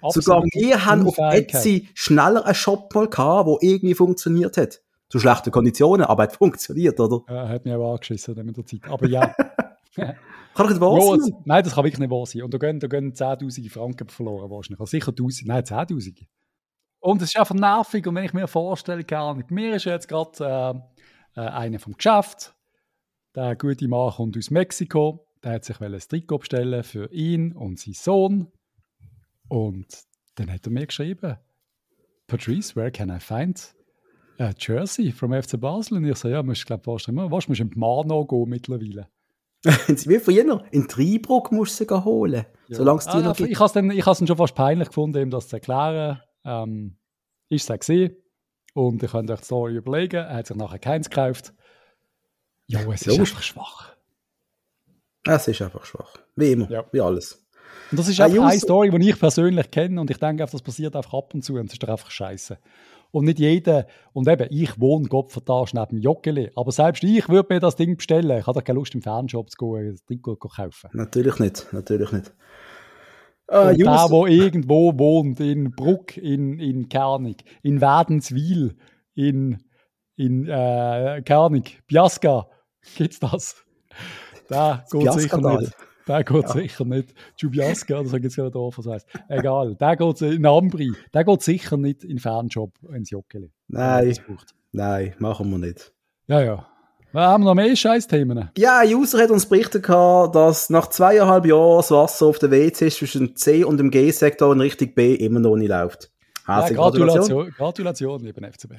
[0.00, 0.24] Absolut.
[0.24, 4.83] Sogar wir haben auf Etsy schneller einen Shop mal gehabt, der irgendwie funktioniert hat
[5.14, 7.20] zu schlechten Konditionen, aber es funktioniert, oder?
[7.32, 8.80] Ja, hat mich auch angeschissen mit der Zeit.
[8.88, 9.32] Aber ja.
[9.94, 10.16] kann
[10.56, 11.36] doch nicht wahr sein?
[11.44, 12.42] nein, das kann wirklich nicht wahr sein.
[12.42, 14.80] Und da gehen, da gehen 10'000 Franken verloren wahrscheinlich.
[14.80, 16.26] Also sicher 1000, nein, 10'000.
[16.98, 18.04] Und es ist einfach nervig.
[18.08, 20.82] Und wenn ich mir vorstelle, Ahnung, mir ist jetzt gerade
[21.36, 22.56] äh, äh, einer vom Geschäft,
[23.36, 27.78] der gute Mann kommt aus Mexiko, der hat sich ein Trikot bestellen für ihn und
[27.78, 28.52] seinen Sohn.
[29.46, 29.86] Und
[30.34, 31.36] dann hat er mir geschrieben,
[32.26, 33.76] Patrice, where can I find
[34.38, 35.98] a jersey from FC Basel?
[35.98, 39.08] Und ich so, ja, musst glaube vorstellen, was musst du in Mano gehen mittlerweile?
[39.64, 42.76] Wie früher, in Tribruck musst du sie holen, ja.
[42.76, 43.50] solange es dir ah, noch gibt.
[43.50, 46.20] Ich habe es schon fast peinlich gefunden, ihm das zu erklären.
[46.44, 46.98] Ähm,
[47.48, 48.16] ist es gesehen
[48.74, 50.16] und ihr könnt euch die Story überlegen.
[50.16, 51.54] Er hat sich nachher keins gekauft.
[52.66, 53.94] Ja, es ist einfach schwach.
[55.26, 56.18] Es ist einfach schwach.
[56.36, 56.84] Wie immer, ja.
[56.92, 57.44] wie alles.
[57.90, 60.96] Und das ist einfach eine Story, die ich persönlich kenne und ich denke, das passiert
[60.96, 62.58] einfach ab und zu und das ist doch einfach scheiße.
[63.14, 67.60] Und nicht jeder, und eben, ich wohne Gottverdage neben Joggeli, aber selbst ich würde mir
[67.60, 68.40] das Ding bestellen.
[68.40, 70.90] Ich habe doch keine Lust, im Fanshop zu gehen, das Ding zu kaufen.
[70.92, 72.34] Natürlich nicht, natürlich nicht.
[73.46, 78.74] Ah, und der, der irgendwo wohnt, in Bruck, in, in Kernig, in Wädenswil,
[79.14, 79.62] in,
[80.16, 82.48] in äh, Kernig, Biasca,
[82.96, 83.64] gibt's das?
[84.48, 85.72] Da geht sicher nicht.
[86.06, 86.52] Der geht ja.
[86.52, 87.14] sicher nicht.
[87.38, 89.08] Jubiaska, oder so gibt es gerade Dorf, was heißt.
[89.28, 89.74] Egal.
[89.76, 90.92] Der geht in Ambri.
[91.12, 93.50] Der geht sicher nicht in Fernjob ins Joggeli.
[93.68, 94.14] Nein.
[94.72, 95.92] Nein, machen wir nicht.
[96.26, 96.66] Ja, ja.
[97.12, 98.50] Wir haben noch mehr Scheißthemen.
[98.58, 102.90] Ja, ein User hat uns berichtet, dass nach zweieinhalb Jahren das Wasser auf der WC
[102.90, 106.10] zwischen dem C und dem G-Sektor in Richtung B immer noch nicht läuft.
[106.44, 107.50] Herzliche ja, Gratulation.
[107.56, 108.72] Gratulation, lieber FCB.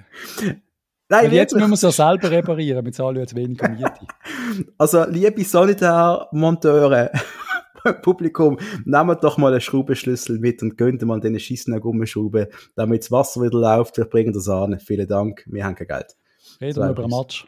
[1.07, 3.91] Nein, jetzt müssen wir es ja selber reparieren, mit zahlen jetzt weniger Miete.
[4.77, 7.11] Also, liebe Sanitärmonteure,
[8.01, 13.11] Publikum, nehmt doch mal einen Schraubenschlüssel mit und gönnt mal den Schießen Gummischrauben, damit das
[13.11, 13.97] Wasser wieder läuft.
[13.97, 14.79] Wir bringen das an.
[14.79, 16.15] Vielen Dank, wir haben kein Geld.
[16.59, 17.47] Reden wir über einen Match.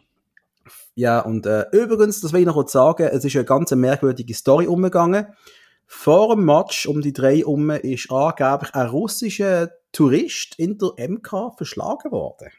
[0.96, 4.34] Ja, und äh, übrigens, das will ich noch kurz sagen, es ist eine ganz merkwürdige
[4.34, 5.28] Story umgegangen.
[5.86, 11.56] Vor dem Match um die drei um ist angeblich ein russischer Tourist in der MK
[11.58, 12.50] verschlagen worden.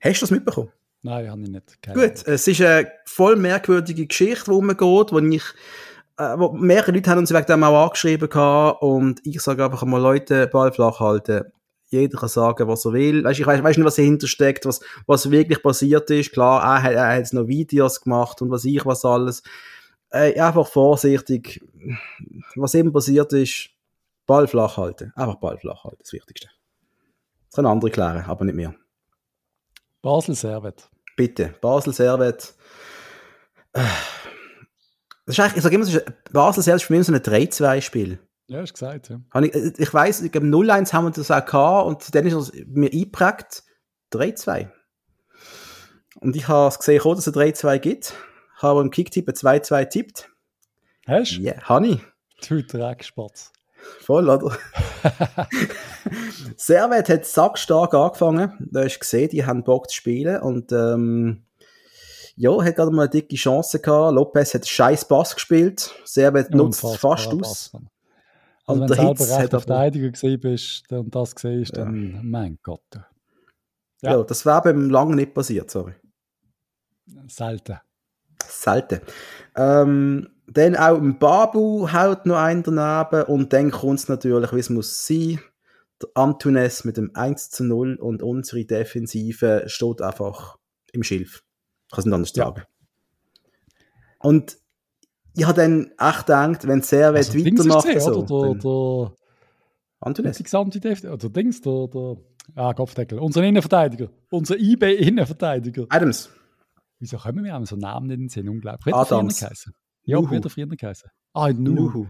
[0.00, 0.72] Hast du das mitbekommen?
[1.06, 1.82] Nein, habe ich nicht.
[1.82, 5.44] Keine Gut, es ist eine voll merkwürdige Geschichte, die umgeht, wo ich
[6.18, 9.84] äh, wo mehrere Leute haben uns wegen dem auch angeschrieben gehabt, und ich sage einfach
[9.84, 11.44] mal, Leute, Ball flach halten.
[11.90, 13.22] Jeder kann sagen, was er will.
[13.22, 16.32] Weißt, ich weiß, nicht, was dahinter steckt, was, was wirklich passiert ist.
[16.32, 19.44] Klar, er, hat, er hat noch Videos gemacht und was ich, was alles.
[20.10, 21.64] Äh, einfach vorsichtig.
[22.56, 23.68] Was eben passiert ist,
[24.26, 25.12] Ball flach halten.
[25.14, 26.48] Einfach Ball flach halten, das Wichtigste.
[27.48, 28.74] Das können andere klären, aber nicht mehr.
[30.02, 30.88] Basel Servet.
[31.16, 32.54] Bitte, Basel Servet.
[33.72, 33.84] Das
[35.26, 35.86] ist eigentlich, ich sage immer,
[36.32, 38.18] Basel Servet ist für mich so ein 3-2-Spiel.
[38.48, 39.18] Ja, hast gesagt, ja.
[39.40, 42.52] Ich, ich weiss, ich glaube 0-1 haben wir das auch gehabt und dann ist es
[42.66, 43.64] mir eingeprägt
[44.12, 44.70] 3-2.
[46.20, 48.14] Und ich habe es gesehen, dass es 3-2 gibt.
[48.56, 50.30] Habe im Kicktipp 2-2 tippt.
[51.06, 51.40] Hast du?
[51.40, 52.00] Ja, habe ich.
[52.48, 53.52] Du Dreckspatz.
[54.00, 54.56] Voll, oder?
[56.56, 58.52] Servet hat sackstark angefangen.
[58.70, 60.40] Da hast du gesehen, die haben Bock zu spielen.
[60.40, 61.44] Und ähm,
[62.36, 64.14] ja, hat gerade mal eine dicke Chance gehabt.
[64.14, 65.94] Lopez hat scheiß Pass gespielt.
[66.04, 67.72] Servet nutzt fast aus.
[67.74, 67.82] Also
[68.66, 72.20] und wenn du selber rechter Verteidiger gesehen bist und das gesehen ist, dann, ja.
[72.22, 72.82] mein Gott.
[74.02, 75.94] Ja, ja das wäre beim Langen nicht passiert, sorry.
[77.28, 77.78] Selten.
[78.48, 79.00] Selten.
[79.56, 84.60] Ähm, dann auch ein Babu haut noch einen daneben und dann kommt es natürlich, wie
[84.60, 85.40] es muss sein.
[86.00, 90.56] Der Antunes mit dem 1 zu 0 und unsere Defensive steht einfach
[90.92, 91.42] im Schilf.
[91.86, 92.44] Ich kann es nicht anders ja.
[92.44, 92.62] sagen.
[94.20, 94.58] Und
[95.34, 98.00] ich habe dann echt gedacht, wenn sehr also, weitermacht.
[98.00, 99.12] So, oder der, der,
[100.00, 100.36] Antunes.
[100.36, 102.16] Die gesamte Defensive, oder Dings, der, der
[102.54, 103.18] ah, Kopfdeckel.
[103.18, 104.08] Unser Innenverteidiger.
[104.30, 105.86] Unser IB-Innenverteidiger.
[105.88, 106.30] Adams.
[106.98, 108.48] Wieso kommen wir haben so Namen in den Sinn?
[108.48, 108.94] Unglaublich.
[108.94, 109.40] Adams.
[110.04, 110.30] Ja, Nuhu.
[110.30, 111.10] wie hat er früher geheißen?
[111.32, 111.74] Ah, Nuhu.
[111.74, 112.06] Nuhu.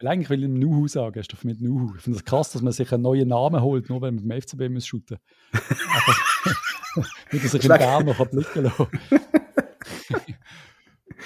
[0.00, 1.94] Weil eigentlich will ich Nuhu sagen, hast du mit Nuhu.
[1.96, 4.28] Ich finde es das krass, dass man sich einen neuen Namen holt, nur wenn man
[4.28, 5.18] beim FCB muss shooten
[5.52, 7.06] muss.
[7.30, 8.86] Wie er sich in Bern noch blicken lassen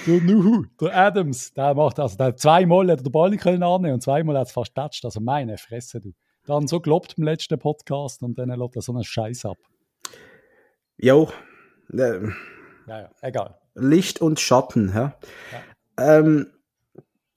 [0.06, 3.62] Der Nuhu, der Adams, der macht, also der zweimal hat er den Ball nicht können
[3.62, 5.04] annehmen und zweimal hat es fast getatscht.
[5.04, 6.12] Also meine Fresse, du.
[6.44, 9.58] Dann so gelobt im letzten Podcast und dann lässt er so einen Scheiß ab.
[10.96, 11.30] Jo.
[12.92, 13.58] Äh, ja, ja, egal.
[13.74, 15.14] Licht und Schatten, ja.
[15.96, 16.18] ja.
[16.18, 16.46] Ähm,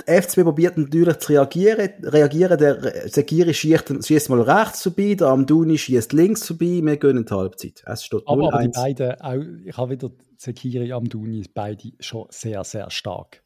[0.06, 1.90] FCB probiert natürlich zu reagieren.
[2.04, 2.58] reagieren.
[2.60, 7.34] Der Segiri schießt mal rechts vorbei, der Amduni schießt links vorbei, wir gehen in die
[7.34, 7.84] Halbzeit.
[7.86, 12.64] Es steht aber, aber die beiden, auch, ich habe wieder Segiri, Amduni, beide schon sehr,
[12.64, 13.45] sehr stark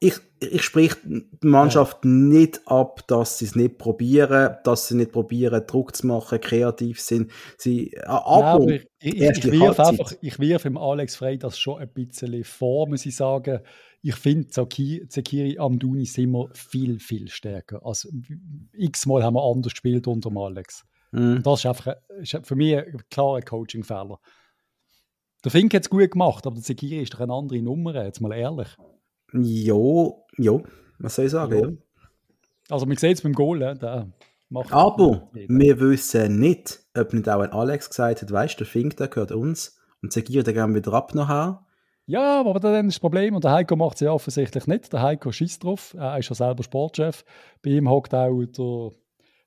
[0.00, 2.10] ich, ich sprich die Mannschaft ja.
[2.10, 7.00] nicht ab, dass sie es nicht probieren, dass sie nicht probieren, Druck zu machen, kreativ
[7.00, 7.30] sind.
[7.56, 11.80] Sie, äh, aber ich, ich, ich, wirf einfach, ich wirf im Alex Frey das schon
[11.80, 13.60] ein bisschen vor, muss ich sagen.
[14.02, 17.84] Ich finde, Zekiri Amduni sind wir viel, viel stärker.
[17.84, 18.08] Also,
[18.72, 20.84] x-mal haben wir anders gespielt unter dem Alex.
[21.12, 21.42] Mhm.
[21.42, 24.18] Das ist einfach ist für mich ein klarer Coaching-Fehler.
[25.44, 28.20] Der Fink hat es gut gemacht, aber der Zegiri ist doch eine andere Nummer, jetzt
[28.20, 28.68] mal ehrlich.
[29.32, 30.62] Jo, jo,
[30.98, 31.62] was soll ich sagen?
[31.62, 31.76] Jo.
[32.68, 34.08] Also man sieht es beim Goal, der
[34.48, 38.66] macht Aber wir wissen nicht, ob nicht auch ein Alex gesagt hat, weißt du, der
[38.66, 41.58] Fink, der gehört uns und Zegiri, der gehen wieder ab noch haben.
[42.08, 44.92] Ja, aber dann ist das Problem, und der Heiko macht es ja offensichtlich nicht.
[44.92, 47.24] Der Heiko schießt drauf, er ist ja selber Sportchef.
[47.62, 48.90] Bei ihm hockt auch der,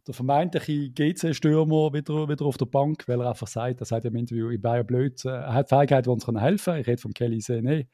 [0.05, 4.15] der vermeintliche GC-Stürmer wieder, wieder auf der Bank, weil er einfach sagt, er sagt im
[4.17, 6.81] Interview, ich bin ja blöd, er hat Fähigkeiten, die uns helfen können.
[6.81, 7.87] Ich rede von Kelly Sene.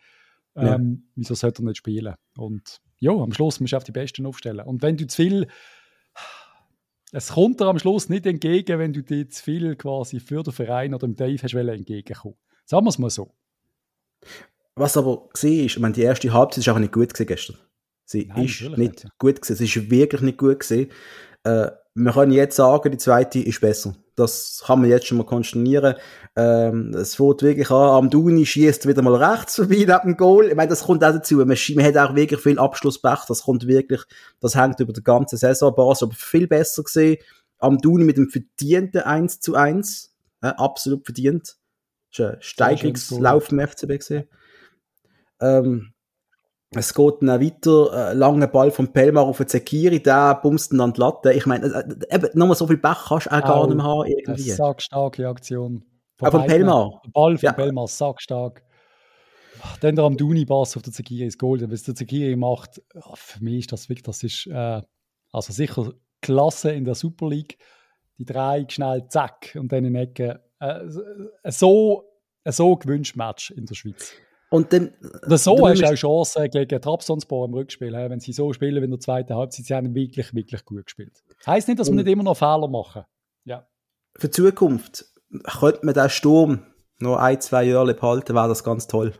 [0.55, 1.11] Ähm, ja.
[1.15, 2.15] Wieso sollte er nicht spielen?
[2.37, 4.65] Und ja, am Schluss musst du auf die Besten aufstellen.
[4.65, 5.47] Und wenn du zu viel
[7.11, 10.51] es kommt dir am Schluss nicht entgegen, wenn du dir zu viel quasi für den
[10.51, 12.35] Verein oder dem Dave hast entgegenkommen.
[12.65, 13.31] Sagen wir es mal so.
[14.75, 17.57] Was aber war, ich meine, die erste Halbzeit war auch nicht gut gestern.
[18.03, 19.55] Sie Nein, ist nicht, nicht gut gewesen.
[19.55, 20.91] Sie ist wirklich nicht gut gewesen.
[21.43, 23.95] Äh, wir können jetzt sagen, die zweite ist besser.
[24.15, 25.95] Das kann man jetzt schon mal konstatieren.
[26.35, 30.49] Ähm, es fängt wirklich an, am Duni schießt wieder mal rechts vorbei neben dem Goal.
[30.49, 31.37] Ich meine, das kommt auch dazu.
[31.37, 33.19] Man, man hat auch wirklich viel Abschlusspech.
[33.29, 34.01] Das kommt wirklich,
[34.41, 35.73] das hängt über die ganze Saison.
[35.73, 37.17] Bas, aber viel besser gesehen.
[37.59, 40.13] Am Duni mit dem verdienten 1 zu 1.
[40.41, 41.55] Äh, absolut verdient.
[42.09, 44.27] Das ist ein Steigerungslauf im FCB gesehen.
[45.39, 45.93] Ähm,
[46.75, 50.81] es geht dann weiter, äh, langer Ball von Pelmar auf den Zekiri, der bumst dann
[50.81, 51.33] an die Latte.
[51.33, 54.05] Ich meine, äh, eben, nochmal so viel Pech kannst du auch, gar nicht mehr haben,
[54.05, 54.43] irgendwie.
[54.43, 55.83] Eine sackstarke Aktion.
[56.17, 57.01] Von, ah, von Pelmar?
[57.05, 57.53] Der Ball von ja.
[57.53, 58.63] Pelmar, sackstark.
[59.81, 61.69] Dann der am Duni-Bass auf der Zekiri ist Gold.
[61.71, 62.81] Was der Zekiri macht,
[63.15, 64.81] für mich ist das wirklich, das ist, äh,
[65.31, 67.57] also sicher Klasse in der Super League.
[68.17, 70.41] Die drei schnell zack und dann in Ecke.
[70.59, 70.81] Äh,
[71.51, 72.05] so,
[72.45, 74.13] so gewünscht Match in der Schweiz.
[74.49, 74.91] Und dann,
[75.25, 78.85] Oder so hast du auch Chancen gegen Trabzonspor im Rückspiel, wenn sie so spielen wie
[78.85, 79.65] in der zweiten Halbzeit.
[79.65, 81.23] Sie haben wirklich, wirklich gut gespielt.
[81.45, 83.03] Heißt nicht, dass wir nicht immer noch Fehler machen.
[83.43, 83.67] Ja.
[84.15, 85.05] Für die Zukunft
[85.59, 86.59] könnte man den Sturm
[86.99, 89.13] noch ein, zwei Jahre behalten, wäre das ganz toll.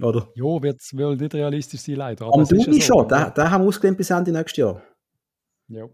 [0.00, 0.28] Oder?
[0.34, 2.26] Ja, wird wohl nicht realistisch sein, leider.
[2.26, 4.82] Aber Am Duni so, schon, den, den haben wir ausgelehnt bis Ende nächstes Jahr.
[5.68, 5.88] Ja.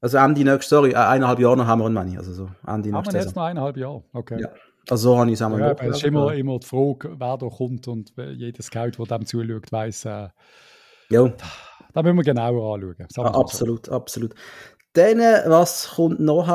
[0.00, 2.16] Also Ende nächstes, sorry, eineinhalb Jahre noch haben wir einen Money.
[2.16, 4.40] Also so Ende haben wir jetzt noch eineinhalb Jahre, okay.
[4.40, 4.48] Ja.
[4.90, 7.48] Also so habe ich es einmal ja, Es ist immer, immer die Frage, wer da
[7.48, 10.28] kommt und jeder Scout, der dem zuschaut, weiss, äh,
[11.10, 11.32] ja.
[11.92, 13.06] da müssen wir genauer anschauen.
[13.16, 13.92] Ja, absolut, so.
[13.92, 14.34] absolut.
[14.94, 16.46] Dann, was kommt noch?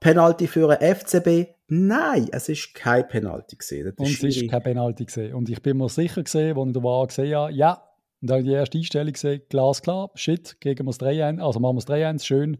[0.00, 1.54] Penalty für einen FCB?
[1.68, 3.92] Nein, es ist kein Penalty gesehen.
[3.96, 5.34] Und es ist kein Penalty gesehen.
[5.34, 7.82] Und ich bin mir sicher gesehen, als ich da war, gesehen habe, ja,
[8.20, 11.80] und dann die erste Einstellung gesehen, glasklar, shit, kriegen wir das 3-1, also machen wir
[11.84, 12.58] das 3-1, schön.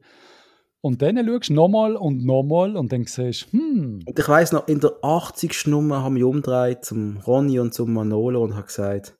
[0.84, 4.00] Und dann schaust du nochmal und nochmal und dann siehst du, hm.
[4.04, 5.68] Und ich weiss noch, in der 80.
[5.68, 9.16] Nummer haben wir umgedreht zum Ronny und zum Manolo und haben gesagt,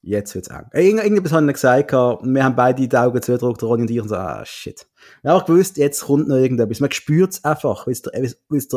[0.00, 0.68] jetzt wird's eng.
[0.70, 4.10] Äh, irgendwas haben wir gesagt, wir haben beide die Augen zugedrückt, Ronny und ich, und
[4.10, 4.86] so, ah, shit.
[5.22, 6.78] Wir haben auch gewusst, jetzt kommt noch irgendetwas.
[6.78, 8.12] Man spürt es einfach, wie es der,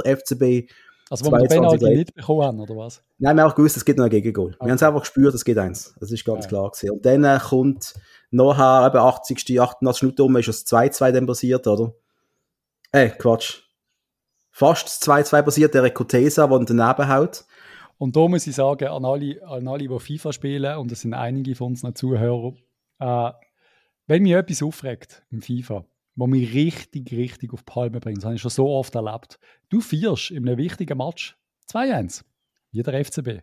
[0.03, 0.71] der FCB
[1.11, 3.03] also, wo wir den Penalty nicht bekommen haben, oder was?
[3.19, 4.55] Nein, wir haben auch gewusst, es gibt noch ein Gegengol.
[4.55, 4.65] Okay.
[4.65, 5.93] Wir haben es einfach gespürt, es geht eins.
[5.99, 6.49] Das ist ganz ja.
[6.49, 6.89] klar gewesen.
[6.89, 7.93] Und dann äh, kommt
[8.31, 9.61] nachher, eben 80.
[9.61, 11.93] 88 Minuten um, ist das 2-2 dann passiert, oder?
[12.95, 13.61] Ey, Quatsch.
[14.51, 17.43] Fast 2-2 passiert der Recotesa, der daneben haut.
[17.97, 21.13] Und da muss ich sagen, an alle, an alle, die FIFA spielen, und es sind
[21.13, 22.57] einige von unseren Zuhörern,
[22.99, 23.31] äh,
[24.07, 28.23] wenn mich etwas aufregt im FIFA, wo mich richtig, richtig auf die Palme bringt, das
[28.23, 29.39] habe ich schon so oft erlebt.
[29.67, 31.37] Du feierst in einem wichtigen Match
[31.69, 32.23] 2-1,
[32.71, 33.41] wie der FCB.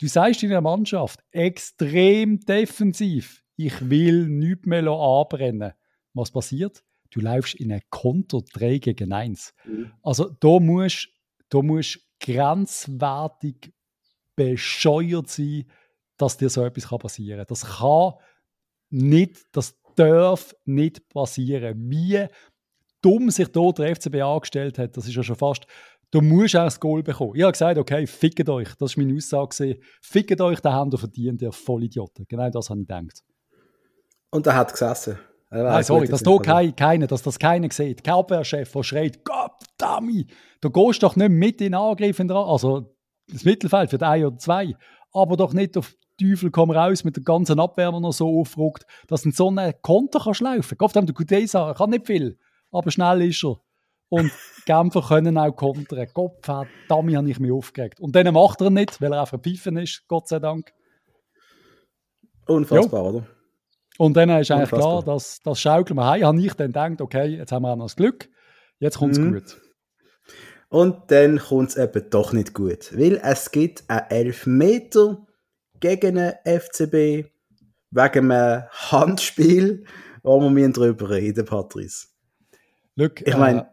[0.00, 5.72] Du sagst in der Mannschaft extrem defensiv, ich will nichts mehr anbrennen.
[6.14, 6.84] Was passiert?
[7.12, 9.54] Du läufst in ein Konto 3 gegen 1.
[9.64, 9.92] Mhm.
[10.02, 11.08] Also da musst
[11.52, 13.72] du musst grenzwertig
[14.34, 15.64] bescheuert sein,
[16.16, 17.46] dass dir so etwas passieren kann.
[17.48, 18.14] Das kann
[18.90, 21.90] nicht, das darf nicht passieren.
[21.90, 22.26] Wie
[23.02, 25.66] dumm sich dort der FCB angestellt hat, das ist ja schon fast,
[26.10, 27.34] du musst auch das Goal bekommen.
[27.34, 30.98] Ich habe gesagt, okay, fickt euch, das war meine Aussage, fickt euch, den habt ihr
[30.98, 32.24] verdient, ihr Vollidioten.
[32.28, 33.22] Genau das habe ich gedacht.
[34.30, 35.18] Und er hat gesessen.
[35.52, 38.02] Nein, sorry, dass da kein, keiner, dass das keiner sieht.
[38.02, 40.26] Kein Abwehrchef, der schreit, Gott, Dummy,
[40.62, 42.96] du gehst doch nicht mit in den Angriff, also
[43.30, 44.74] das Mittelfeld für ein oder zwei,
[45.12, 48.86] aber doch nicht auf Teufel komm raus mit der ganzen Abwehr, die noch so aufrückt,
[49.08, 50.78] dass ein so einen Konter kannst laufen.
[50.78, 52.38] Gott, der Gudesa kann nicht viel,
[52.70, 53.60] aber schnell ist er.
[54.08, 54.30] Und
[54.66, 56.06] Genfer können auch kontern.
[56.14, 58.00] Gott, verdammt, habe ich mich aufgeregt.
[58.00, 60.72] Und dann macht er nicht, weil er einfach pfeifen ist, Gott sei Dank.
[62.46, 63.08] Unfassbar, jo.
[63.08, 63.26] oder?
[63.98, 66.24] Und dann ist eigentlich klar, dass das schaukeln wir heim.
[66.24, 68.28] Habe ich dann gedacht, okay, jetzt haben wir auch noch das Glück,
[68.78, 69.34] jetzt kommt es mhm.
[69.34, 69.60] gut.
[70.68, 75.26] Und dann kommt es eben doch nicht gut, weil es gibt einen Elfmeter
[75.80, 77.28] gegen einen FCB
[77.90, 79.84] wegen einem Handspiel,
[80.22, 82.06] wo wir drüber reden, Patrice.
[82.94, 83.68] Look, ich meine,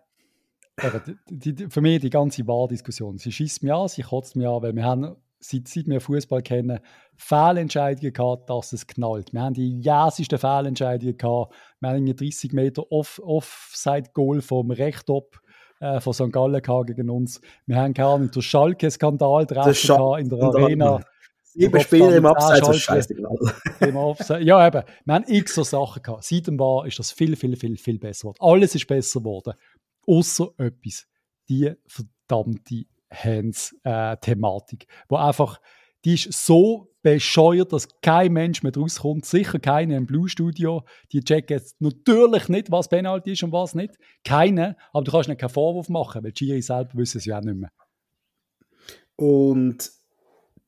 [1.30, 3.18] die, für mich die ganze Wahldiskussion.
[3.18, 6.42] Sie schießt mir an, sie kotzt mir an, weil wir haben, seit, seit wir Fußball
[6.42, 6.80] kennen,
[7.16, 9.34] Fehlentscheidungen gehabt, dass es knallt.
[9.34, 11.54] Wir haben die jäsesten Fehlentscheidungen gehabt.
[11.80, 15.40] Wir haben 30 Meter Off Offside-Goal vom Rechtop
[15.80, 16.32] äh, von St.
[16.32, 17.42] Gallen gegen uns.
[17.66, 21.00] Wir haben keine Ahnung, den Schalke-Skandal Scha in der Arena.
[21.44, 23.14] Sieben Spiele im Abseits, so scheiße.
[23.80, 24.46] Im Abseits.
[24.46, 24.84] Ja, eben.
[25.06, 26.24] Wir haben x so Sachen gehabt.
[26.24, 28.38] Seit dem war ist das viel, viel, viel, viel besser geworden.
[28.40, 29.54] Alles ist besser geworden.
[30.06, 31.08] Außer etwas.
[31.50, 34.84] Die verdammte Hands-Thematik.
[34.84, 35.60] Äh, wo einfach,
[36.06, 39.26] die ist so bescheuert, dass kein Mensch mehr rauskommt.
[39.26, 40.84] Sicher keine im Blue-Studio.
[41.12, 43.96] Die checken jetzt natürlich nicht, was Penalty ist und was nicht.
[44.24, 44.76] Keine.
[44.92, 47.44] Aber du kannst nicht keinen Vorwurf machen, weil die Giri selber wissen es ja auch
[47.44, 47.72] nicht mehr.
[49.16, 49.92] Und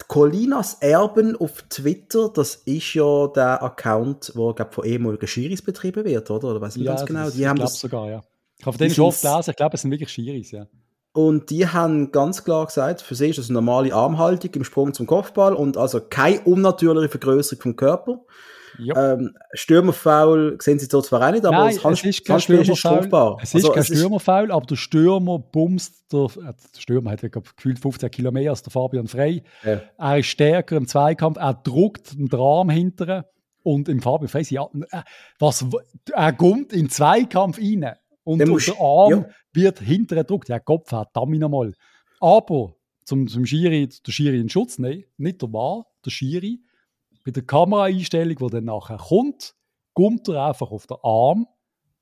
[0.07, 6.03] Colinas Erben auf Twitter, das ist ja der Account, wo glaub, von ehemaligen Schiris betrieben
[6.05, 6.49] wird, oder?
[6.49, 7.29] Oder weiß nicht ja, ganz genau.
[7.29, 8.23] Die haben das sogar, ja.
[8.57, 10.67] Ich habe von denen schon oft gelesen, ich glaube, es sind wirklich Schiris, ja.
[11.14, 14.93] Und die haben ganz klar gesagt, für sie ist das eine normale Armhaltung im Sprung
[14.93, 18.22] zum Kopfball und also keine unnatürliche Vergrößerung vom Körper.
[18.80, 22.39] Ähm, Stürmerfoul sehen sie so zwar auch nicht, aber Nein, das Hand, es ist kein
[22.39, 23.38] Stürmerfoul.
[23.41, 27.55] Es ist also, kein Stürmerfoul, aber der Stürmer bumst, der, äh, der Stürmer hat glaub,
[27.55, 29.43] gefühlt 15 Kilo mehr als der Fabian Frey.
[29.64, 29.82] Ja.
[29.97, 33.30] Er ist stärker im Zweikampf, er druckt den Rahmen hinterher
[33.64, 35.01] und im Fabian Frey, ja, äh,
[35.39, 35.66] was,
[36.14, 37.95] er kommt in den Zweikampf rein
[38.32, 39.25] und der, der Arm ja.
[39.53, 40.49] wird hinterher gedruckt.
[40.49, 41.73] Ja, Kopf hat, damit nochmal.
[42.19, 46.61] Aber zum, zum Schiri, der Schiri in Schutz nehmen, nicht der Wahr, der Schiri,
[47.25, 49.53] bei der Kameraeinstellung, die dann nachher kommt,
[49.93, 51.47] kommt er einfach auf den Arm.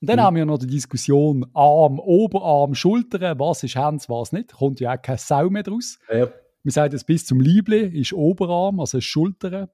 [0.01, 0.23] Und dann mhm.
[0.23, 4.53] haben wir noch die Diskussion Arm, Oberarm, Schultern, was ist Hands, was nicht.
[4.53, 5.99] Kommt ja auch keine Sau mehr draus.
[6.09, 6.29] Ja.
[6.63, 9.69] Wir sagen es bis zum Liebli ist Oberarm, also Schultern.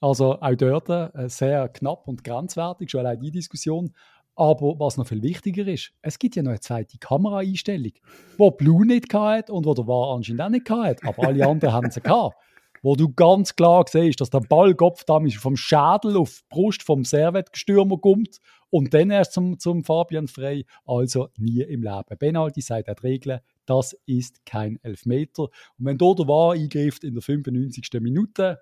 [0.00, 3.94] Also auch dort äh, sehr knapp und grenzwertig, schon allein die Diskussion.
[4.36, 7.92] Aber was noch viel wichtiger ist, es gibt ja noch eine zweite Kameraeinstellung,
[8.36, 11.06] wo Blue nicht hatte und wo der war anscheinend auch nicht hatte.
[11.06, 12.36] Aber alle anderen haben sie gehabt
[12.84, 17.02] wo du ganz klar siehst, dass der Ballkopf da vom Schädel auf die Brust vom
[17.02, 20.66] Servetgestürmer kommt und dann erst zum, zum Fabian Frey.
[20.84, 22.18] Also nie im Leben.
[22.18, 25.44] Penalty sagt die Regel, das ist kein Elfmeter.
[25.44, 27.88] Und wenn dort der War eingreift in der 95.
[28.02, 28.60] Minute,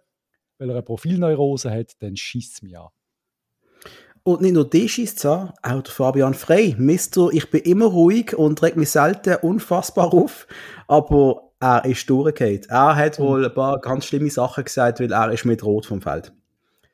[0.59, 2.91] weil er eine Profilneurose hat, dann schießt mich an.
[4.25, 6.77] Und nicht nur die schießt es an, auch der Fabian Frey.
[6.79, 10.47] Mister, ich bin immer ruhig und reg mich selten unfassbar auf,
[10.87, 12.63] aber er ist durchgefallen.
[12.69, 15.87] Er hat und, wohl ein paar ganz schlimme Sachen gesagt, weil er ist mit Rot
[15.87, 16.33] vom Feld.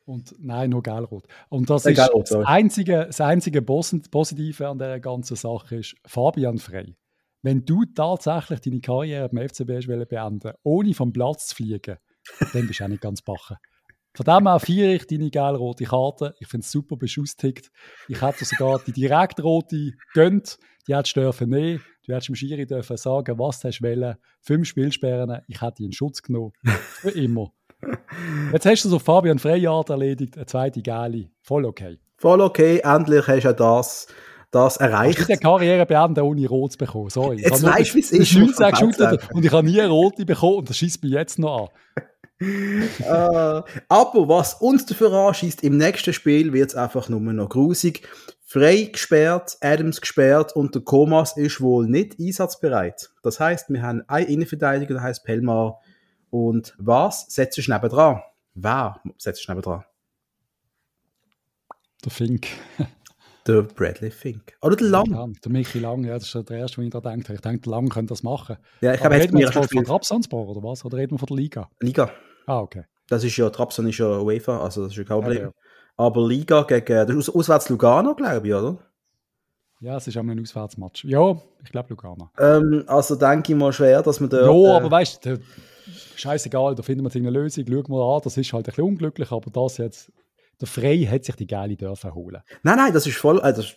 [0.07, 1.24] Und nein, nur Gelrot.
[1.51, 5.97] Und das äh, ist Gelrot, das einzige, das einzige Positive an dieser ganzen Sache ist
[6.07, 6.97] Fabian Frey.
[7.43, 11.99] Wenn du tatsächlich deine Karriere beim FCB beenden ohne vom Platz zu fliegen,
[12.53, 13.59] dann bist du auch nicht ganz bachen.
[14.19, 16.35] Von dem her feiere ich deine gelb-rote Karte.
[16.41, 17.71] Ich finde es super, ausgetickt.
[18.09, 20.59] Ich hätte sogar die direktrote gönnt.
[20.89, 21.81] Die hättest du dürfen nehmen.
[22.05, 24.16] Du hättest dem Schiri dürfen sagen, was du wollen.
[24.41, 26.51] Fünf Spielsperren, ich hätte ihn in Schutz genommen.
[26.64, 27.53] Für immer.
[28.53, 31.31] Jetzt hast du so Fabian Freyart erledigt, eine zweite Gali.
[31.41, 32.01] Voll okay.
[32.16, 34.09] Voll okay, endlich hast du das,
[34.51, 35.21] das erreicht.
[35.21, 37.11] Ich habe Karriere beenden, ohne Rot zu bekommen.
[37.11, 37.41] Sorry.
[37.41, 38.35] Jetzt weißt du, wie es ist.
[38.35, 41.69] 19 geschootet und ich habe nie eine Rote bekommen und das schießt mich jetzt noch
[41.69, 42.05] an.
[42.41, 48.09] Äh, aber was uns dafür anschießt, im nächsten Spiel wird es einfach nur noch grusig.
[48.45, 53.11] Frey gesperrt, Adams gesperrt und der Komas ist wohl nicht einsatzbereit.
[53.22, 55.80] Das heißt, wir haben einen Innenverteidiger, der heißt Pelmar.
[56.30, 58.22] Und was setzt du neben dran?
[58.55, 59.84] Wer setzt du neben dran?
[62.05, 62.47] Der Fink.
[63.47, 64.57] der Bradley Fink.
[64.62, 65.11] Oder der Lang.
[65.11, 67.34] Ja, der Michi Lang, ja, das ist der erste, den ich da denke.
[67.34, 68.57] Ich denke, der Lang könnte das machen.
[68.80, 70.84] Ja, ich habe reden wir jetzt von Trabzonspor oder was?
[70.84, 71.70] Oder reden wir von der Liga?
[71.80, 72.11] Liga.
[72.49, 72.85] Ah, okay.
[73.09, 75.39] Das ist ja, Trabzon ist ja UEFA, also das ist ja kein Problem.
[75.39, 75.53] Ja, ja.
[75.99, 78.79] Aber Liga gegen, das ist auswärts Lugano, glaube ich, oder?
[79.81, 81.05] Ja, es ist auch ein Auswärtsmatch.
[81.05, 82.31] Ja, ich glaube Lugano.
[82.39, 84.47] Ähm, also denke ich mal schwer, dass man da.
[84.47, 85.39] Ja, äh, aber weißt du,
[86.17, 89.31] scheißegal, da finden wir eine Lösung, schauen wir an, das ist halt ein bisschen unglücklich,
[89.31, 90.11] aber das jetzt,
[90.59, 92.43] der Frey hat sich die geile dürfen holen.
[92.63, 93.75] Nein, nein, das ist voll, äh, das,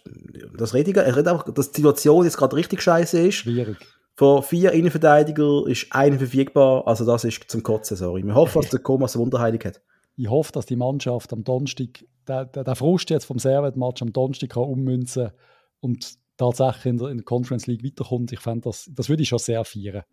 [0.57, 3.35] das rede ich, ich rede einfach, dass die Situation jetzt gerade richtig scheiße ist.
[3.35, 3.77] Schwierig.
[4.15, 8.23] Von vier Innenverteidiger ist einer verfügbar, also das ist zum Kotzen, sorry.
[8.23, 9.81] Wir hoffen, dass der Komas Wunderheilig hat.
[10.15, 14.13] Ich hoffe, dass die Mannschaft am Donnerstag, der, der, der Frust jetzt vom Servet-Match am
[14.13, 15.31] Donnerstag kann ummünzen
[15.79, 18.31] und tatsächlich in der, in der Conference League weiterkommt.
[18.31, 20.03] Ich fände, das, das würde ich schon sehr feiern.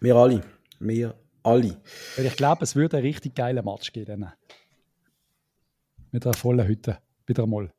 [0.00, 0.42] Wir alle.
[0.78, 1.76] Wir alle.
[2.16, 4.26] Weil ich glaube, es würde einen richtig geilen Match geben.
[6.12, 6.98] Mit einer vollen Hütte.
[7.26, 7.72] Wieder einmal.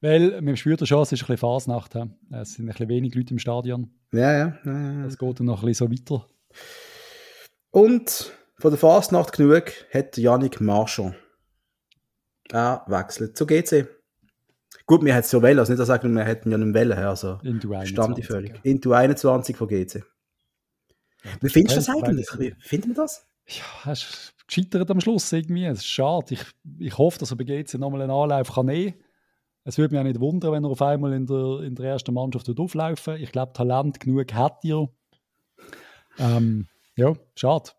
[0.00, 1.94] Weil man spürt ja schon, es ist ein bisschen Fasnacht.
[2.30, 3.90] Es sind ein bisschen wenig Leute im Stadion.
[4.12, 4.58] Ja, ja.
[4.64, 5.04] ja, ja.
[5.04, 6.26] Das geht dann noch ein bisschen so weiter.
[7.70, 11.16] Und von der Fasnacht genug hat Yannick Marchand.
[12.50, 13.88] Er wechselt zu GC.
[14.86, 17.38] Gut, wir hätten es ja wählen, also nicht sagen, wir hätten ja nicht wählen, also
[17.42, 17.88] Into 21.
[17.88, 18.60] stand ich völlig.
[18.62, 20.04] Into 21 von GC.
[21.40, 22.28] Wie findest du das eigentlich?
[22.38, 23.26] Wie findet man das?
[23.46, 25.64] Ja, es ist gescheitert am Schluss irgendwie.
[25.64, 26.34] Es ist schade.
[26.34, 26.44] Ich,
[26.78, 28.94] ich hoffe, dass er bei GC nochmal einen Anlauf kann nehmen
[29.64, 32.12] Es würde mich auch nicht wundern, wenn er auf einmal in der, in der ersten
[32.14, 34.88] Mannschaft auflaufen Ich glaube, Talent genug hat er.
[36.18, 37.70] Ähm, ja, schade.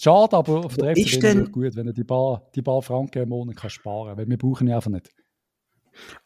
[0.00, 3.22] Schade, aber auf der Ist denn- ist gut, wenn er die paar, die paar Franken
[3.22, 4.18] im Monat kann sparen kann.
[4.18, 5.10] Weil wir brauchen ihn einfach nicht.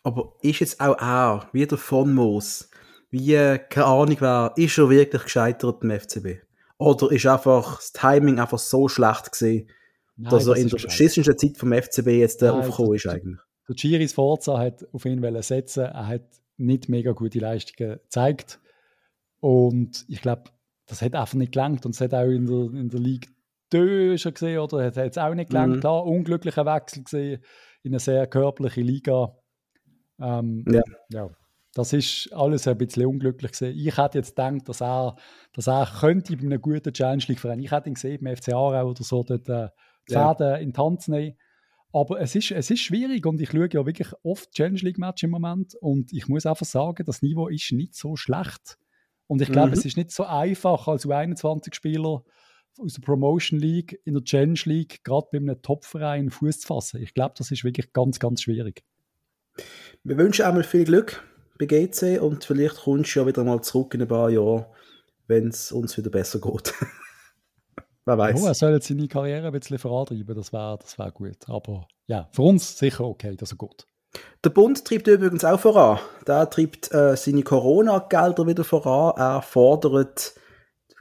[0.03, 2.71] Aber ist jetzt auch er, wie der von Moos,
[3.11, 3.35] wie,
[3.69, 6.43] keine Ahnung wer, ist er wirklich gescheitert im FCB?
[6.79, 9.69] Oder ist einfach das Timing einfach so schlecht gewesen,
[10.17, 13.41] Nein, dass er das in der beschissensten Zeit vom FCB jetzt Nein, aufgekommen ist eigentlich?
[13.69, 15.85] Der Giris Forza hat auf ihn setzen.
[15.85, 16.23] Er hat
[16.57, 18.61] nicht mega gute Leistungen gezeigt.
[19.41, 20.45] Und ich glaube,
[20.87, 21.85] das hat einfach nicht gelangt.
[21.87, 23.31] Und es hat auch in der, in der Ligue
[23.71, 24.85] 2 schon gesehen, oder?
[24.87, 25.77] Hat es auch nicht gelangt.
[25.77, 25.81] Mhm.
[25.81, 27.43] Klar, unglücklicher Wechsel gesehen
[27.83, 29.37] in eine sehr körperliche Liga.
[30.21, 30.83] Ähm, Ja.
[31.11, 31.31] ja.
[31.75, 33.77] Das ist alles ein bisschen unglücklich gesehen.
[33.77, 35.15] Ich hätte jetzt gedacht, dass er,
[35.53, 37.61] dass er könnte bei einem guten Challenge League Verein.
[37.61, 39.69] Ich hätte ihn gesehen beim FC Aarau oder so, dort äh,
[40.09, 40.35] die Ja.
[40.35, 41.37] Fäden in die Hand nehmen.
[41.93, 45.23] Aber es ist, es ist schwierig und ich schaue ja wirklich oft Challenge League Match
[45.23, 48.79] im Moment und ich muss einfach sagen, das Niveau ist nicht so schlecht.
[49.27, 49.73] Und ich glaube, Mhm.
[49.75, 52.23] es ist nicht so einfach als U21-Spieler
[52.79, 57.03] aus der Promotion League in der Challenge League gerade bei einem Topverein Fuß zu fassen.
[57.03, 58.85] Ich glaube, das ist wirklich ganz, ganz schwierig.
[60.05, 61.23] Wir wünschen einmal viel Glück
[61.59, 64.67] bei GC und vielleicht kommst du ja wieder mal zurück in ein paar Jahren,
[65.27, 66.73] wenn es uns wieder besser geht.
[68.09, 68.43] Wer weiß.
[68.43, 71.47] Oh, er soll jetzt seine Karriere ein bisschen vorantreiben, das wäre das wär gut.
[71.47, 73.87] Aber ja, für uns sicher okay, dass er geht.
[74.43, 75.99] Der Bund treibt übrigens auch voran.
[76.27, 79.13] Der treibt äh, seine Corona-Gelder wieder voran.
[79.19, 80.33] Er fordert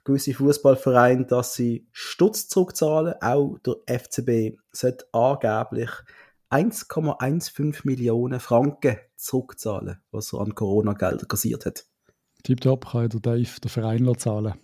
[0.03, 3.13] gewisse Fußballvereine, dass sie Stutz zurückzahlen.
[3.21, 5.89] Auch der FCB sollte angeblich
[6.49, 11.85] 1,15 Millionen Franken zurückzahlen, was er an Corona-Gelder kassiert hat.
[12.43, 14.55] Tipptopp kann der Dave den Verein zahlen.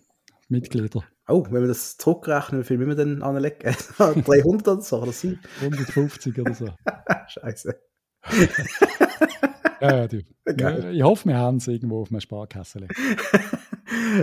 [0.49, 1.05] Mitglieder.
[1.27, 3.75] Oh, wenn wir das zurückrechnen, wie viel müssen wir denn anlegen?
[3.97, 5.39] 300 oder so, oder sie?
[5.61, 6.67] 150 oder so.
[7.27, 7.79] Scheiße.
[9.83, 10.23] Ja, ja, du.
[10.57, 10.95] Geil.
[10.95, 12.87] Ich hoffe, wir haben es irgendwo auf einem Sparkasse.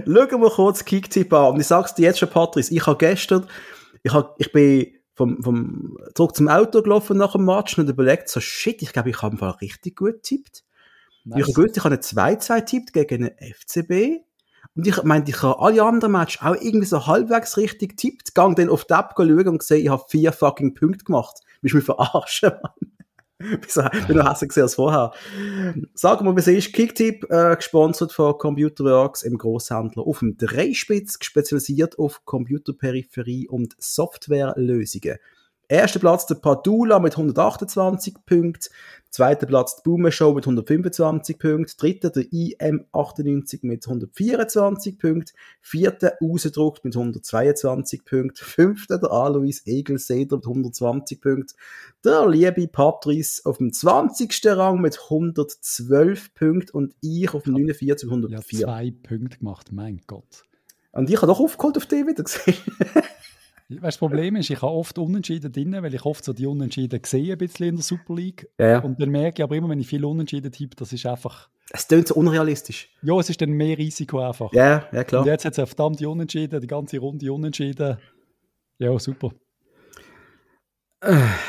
[0.05, 1.55] Schauen wir kurz Kicktipp an.
[1.55, 3.47] Und ich sag's dir jetzt schon, Patrice, ich habe gestern,
[4.03, 8.29] ich, hab, ich bin vom, vom, zurück zum Auto gelaufen nach dem Match und überlegt
[8.29, 10.65] so, shit, ich glaube, ich habe richtig gut getippt.
[11.27, 14.25] Ich habe gewusst, ich habe eine 2-2 tippt gegen einen FCB.
[14.77, 18.35] Und ich meinte, ich habe alle anderen Matches auch irgendwie so halbwegs richtig tippt.
[18.35, 21.41] Gang dann auf die App schauen und gesehen, ich habe vier fucking Punkte gemacht.
[21.61, 22.73] Willst du mich verarschen, Mann?
[23.41, 25.13] Ich bin noch hässlich gesehen als vorher.
[25.95, 26.75] Sagen wir, wie es ist.
[26.75, 35.17] Kicktipp, äh, gesponsert von Computerworks im Großhändler auf dem Dreispitz, spezialisiert auf Computerperipherie und Softwarelösungen.
[35.71, 38.75] Erster Platz der Padula mit 128 Punkten.
[39.09, 41.73] Zweiter Platz die Boomer Show mit 125 Punkten.
[41.79, 45.33] Dritter der IM98 mit 124 Punkten.
[45.61, 48.45] Vierter Ausdruck mit 122 Punkten.
[48.45, 51.55] Fünfter der Alois Egelseder mit 120 Punkten.
[52.05, 54.41] Der liebe Patrice auf dem 20.
[54.47, 58.59] Rang mit 112 Punkten und ich auf dem 49 mit Ja, 104.
[58.59, 60.43] zwei Punkte gemacht, mein Gott.
[60.91, 62.57] und ich habe doch aufgeholt auf die wieder gesehen.
[63.71, 67.01] Weißt, das Problem ist, ich habe oft Unentschieden drin, weil ich oft so die Unentschieden
[67.05, 68.49] sehe, ein bisschen in der Super League.
[68.59, 68.79] Ja, ja.
[68.81, 71.87] Und dann merke ich aber immer, wenn ich viel Unentschieden tippe, das ist einfach, Es
[71.87, 72.91] klingt so unrealistisch.
[73.03, 74.53] ja, es ist dann mehr Risiko einfach.
[74.53, 75.23] Ja, ja, klar.
[75.23, 77.99] Und jetzt hat es verdammt die Unentschieden, die ganze Runde Unentschieden.
[78.79, 79.31] Ja, super.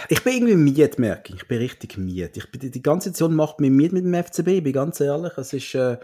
[0.07, 1.41] Ich bin irgendwie miet, merke ich.
[1.41, 2.38] Ich bin richtig miet.
[2.38, 5.34] Ich bin, die, ganze Situation macht mich miet mit dem FCB, ich bin ganz ehrlich.
[5.38, 5.97] Es ist, äh,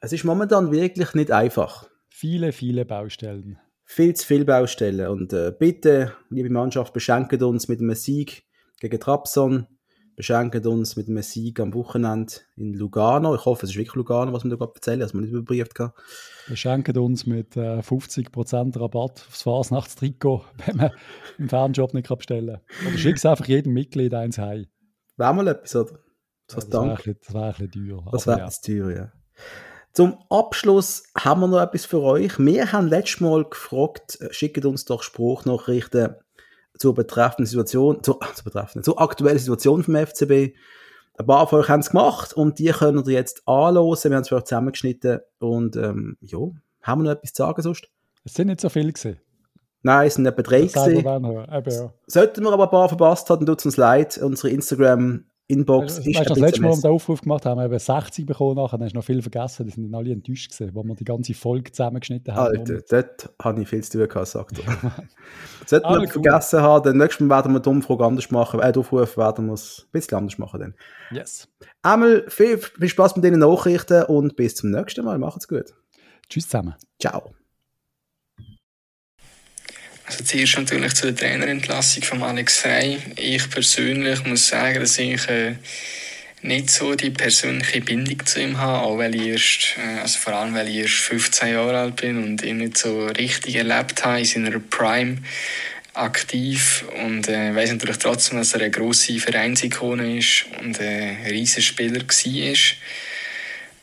[0.00, 1.88] es ist momentan wirklich nicht einfach.
[2.08, 3.58] Viele, viele Baustellen.
[3.88, 5.08] Viel zu viele Baustellen.
[5.08, 8.44] Und äh, bitte, liebe Mannschaft, beschenkt uns mit einem Sieg
[8.80, 9.66] gegen Trabzon.
[10.16, 13.34] Beschenkt uns mit einem Sieg am Wochenende in Lugano.
[13.34, 15.78] Ich hoffe, es ist wirklich Lugano, was wir da gerade erzählen, was man nicht überprüft
[15.78, 15.94] hat.
[16.48, 20.90] Wir schenken uns mit äh, 50% Rabatt aufs Fasnachtstrikot, wenn man
[21.38, 22.88] im Fanjob nicht bestellen kann.
[22.88, 24.66] Oder schick's einfach jedem Mitglied eins heim.
[25.16, 25.98] Wäre mal etwas, oder?
[26.48, 28.04] So Das als wäre ein, bisschen- das wär ein bisschen teuer.
[28.12, 29.12] Das wäre das teuer, ja.
[29.96, 32.38] Zum Abschluss haben wir noch etwas für euch.
[32.38, 36.16] Wir haben letztes Mal gefragt, äh, schickt uns doch Spruchnachrichten
[36.76, 40.54] zur betreffenden Situation, zur, zur betreffenden, zur aktuellen Situation vom FCB.
[41.18, 43.96] Ein paar von euch haben es gemacht und die können ihr jetzt anhören.
[44.04, 46.40] Wir haben es für euch zusammengeschnitten und ähm, ja,
[46.82, 47.88] haben wir noch etwas zu sagen sonst?
[48.22, 49.18] Es sind nicht so viele gewesen.
[49.80, 51.90] Nein, es sind etwa drei gewesen.
[52.06, 54.18] Sollten wir aber ein paar verpasst haben, tut es uns leid.
[54.18, 57.60] Unsere Instagram Inbox weißt, ist weißt, das letzte Mal, als wir den Aufruf gemacht haben,
[57.60, 60.12] haben wir 60 bekommen nachher, dann hast du noch viel vergessen, die sind dann alle
[60.12, 62.58] enttäuscht gewesen, wo wir die ganze Folge zusammengeschnitten haben.
[62.58, 65.06] Alter, dort habe ich viel zu tun gehabt, sagt er.
[65.66, 68.78] Sollte man vergessen haben, dann nächstes Mal werden wir die Umfrage anders machen, äh, die
[68.80, 70.74] Aufruf werden wir es ein bisschen anders machen dann.
[71.12, 71.48] Yes.
[71.82, 75.18] Einmal viel, viel Spaß mit den Nachrichten und bis zum nächsten Mal.
[75.18, 75.74] Macht's gut.
[76.28, 76.74] Tschüss zusammen.
[77.00, 77.30] Ciao.
[80.06, 82.98] Also zuerst natürlich zu der Trainerentlassung von Alex Frey.
[83.16, 85.56] Ich persönlich muss sagen, dass ich äh,
[86.42, 90.34] nicht so die persönliche Bindung zu ihm habe, auch weil ich erst, äh, also vor
[90.34, 94.20] allem weil ich erst 15 Jahre alt bin und ihn nicht so richtig erlebt habe
[94.20, 95.18] in seiner Prime
[95.94, 101.62] aktiv und äh, weiß natürlich trotzdem, dass er eine grosse Vereinsikone ist und ein riesiger
[101.62, 102.54] Spieler war.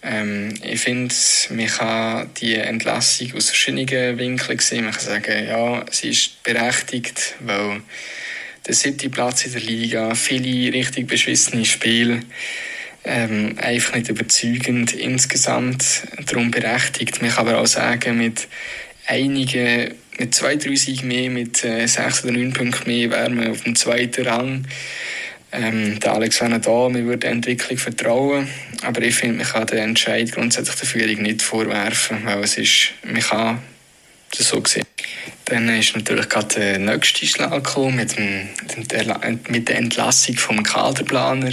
[0.03, 1.15] Ähm, ich finde,
[1.51, 4.83] man kann die Entlassung aus verschiedenen Winkeln sehen.
[4.83, 7.81] Man kann sagen, ja, sie ist berechtigt, weil
[8.67, 12.19] der siebte Platz in der Liga, viele richtig beschissene Spiele,
[13.05, 17.21] ähm, einfach nicht überzeugend insgesamt, darum berechtigt.
[17.21, 18.47] Man kann aber auch sagen, mit
[19.07, 23.51] einigen, mit zwei, drei Siegen mehr, mit äh, sechs oder neun Punkten mehr, wären wir
[23.51, 24.67] auf dem zweiten Rang.
[25.55, 28.49] Ähm, der Alex wäre da, wir würden der Entwicklung vertrauen.
[28.81, 32.89] Aber ich finde, man kann den Entscheid grundsätzlich der Führung nicht vorwerfen, weil es ist,
[33.03, 33.59] man kann
[34.35, 34.83] das so sehen.
[35.45, 38.49] Dann ist natürlich gerade der nächste Schlag gekommen mit, dem,
[39.49, 41.51] mit der Entlassung vom Kaderplaner,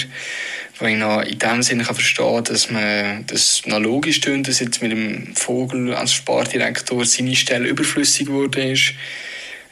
[0.79, 4.61] wo ich noch in dem Sinne kann verstehen dass man das noch logisch tun, dass
[4.61, 8.95] jetzt mit dem Vogel als Sportdirektor seine Stelle überflüssig wurde ist.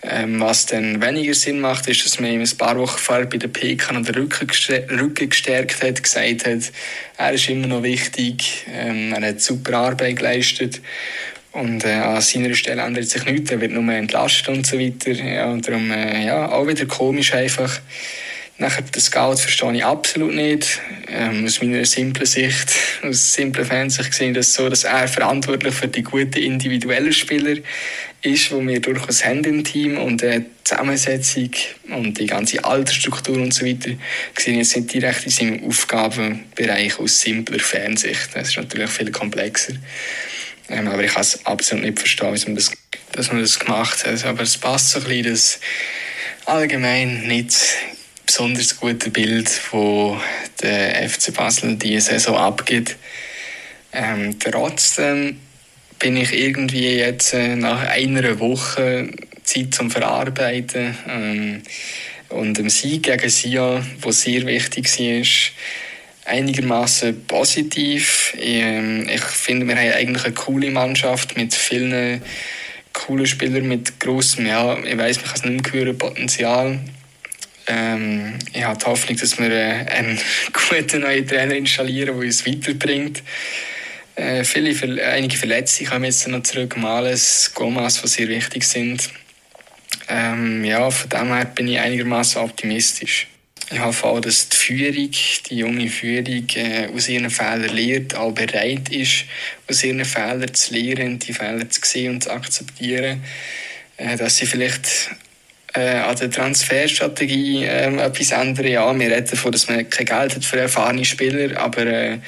[0.03, 3.36] Ähm, was dann weniger Sinn macht, ist, dass man ihm ein paar Wochen vorher bei
[3.36, 4.49] der PK noch den Rücken,
[4.90, 6.72] Rücken gestärkt hat, gesagt hat,
[7.16, 10.80] er ist immer noch wichtig, ähm, er hat super Arbeit geleistet
[11.53, 15.11] und äh, an seiner Stelle ändert sich nichts, er wird nur entlastet und so weiter.
[15.12, 17.80] Ja, und darum, äh, ja, auch wieder komisch einfach.
[18.61, 20.80] Nachher den Scout verstehe ich absolut nicht.
[21.06, 22.72] Ähm, aus meiner simplen Sicht,
[23.04, 27.56] aus simplen Fansicht gesehen, dass so, dass er verantwortlich für die guten individuellen Spieler
[28.22, 31.50] ist, wo wir durchaus haben im Team und äh, die Zusammensetzung
[31.90, 33.90] und die ganze Altersstruktur und so weiter
[34.34, 38.30] gesehen jetzt nicht direkt in seinem Aufgabenbereich aus simpler Fansicht.
[38.34, 39.74] Das ist natürlich viel komplexer.
[40.68, 42.72] Ähm, aber ich kann es absolut nicht verstehen, wie man das,
[43.12, 44.24] dass man das gemacht hat.
[44.24, 45.61] Aber es passt so ein bisschen, dass
[46.44, 47.54] allgemein nicht
[48.29, 50.20] besonders gute Bild, wo
[50.61, 52.97] der FC Basel diese Saison abgibt.
[53.91, 55.41] Ähm, trotzdem
[55.99, 59.09] bin ich irgendwie jetzt äh, nach einer Woche
[59.45, 61.62] Zeit zum Verarbeiten ähm,
[62.29, 68.35] und dem Sieg gegen Sia, wo sehr wichtig war, einigermaßen positiv.
[68.37, 72.20] Ich, ähm, ich finde, wir haben eigentlich eine coole Mannschaft mit vielen
[72.93, 76.79] coolen Spielern mit grossem, ja, ich weiß, man kann es nicht mehr hören, Potenzial.
[77.69, 80.19] Ähm, ich habe die Hoffnung, dass wir äh, einen
[80.71, 83.23] guten neuen Trainer installieren, der uns weiterbringt.
[84.16, 89.11] Äh, viele, einige Verletzte kommen jetzt noch zurück, Males, Gomas, die sehr wichtig sind.
[90.09, 93.29] Ähm, ja, von dem her bin ich einigermaßen optimistisch.
[93.71, 95.11] Ich hoffe auch, dass die Führung,
[95.51, 99.25] die junge Führung, äh, aus ihren Fehlern lernt, auch bereit ist,
[99.69, 103.23] aus ihren Fehlern zu lernen, die Fehler zu sehen und zu akzeptieren.
[103.99, 105.11] Äh, dass sie vielleicht
[105.79, 108.66] äh, an der Transferstrategie äh, etwas ändern.
[108.66, 112.18] Ja, wir reden davon, dass man kein Geld hat für erfahrene Spieler, aber äh,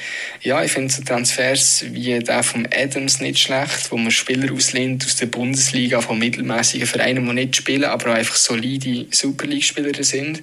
[0.41, 5.05] ja, ich finde so Transfers wie der von Adams nicht schlecht, wo man Spieler auslehnt
[5.05, 10.41] aus der Bundesliga von mittelmäßigen Vereinen, die nicht spielen, aber einfach solide Super League-Spieler sind.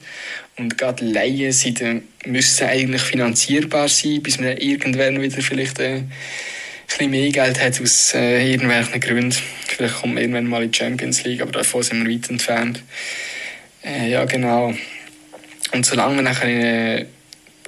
[0.59, 6.03] Und gerade Laien äh, müssen eigentlich finanzierbar sein, bis man irgendwann wieder vielleicht äh,
[6.89, 9.37] bisschen mehr Geld hat aus äh, irgendwelchen Gründen.
[9.67, 12.83] Vielleicht kommt man irgendwann mal in die Champions League, aber davon sind wir weit entfernt.
[13.85, 14.75] Äh, ja, genau.
[15.73, 17.07] Und solange wir nachher äh,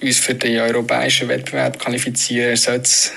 [0.00, 3.12] uns für den europäischen Wettbewerb qualifizieren, sollte es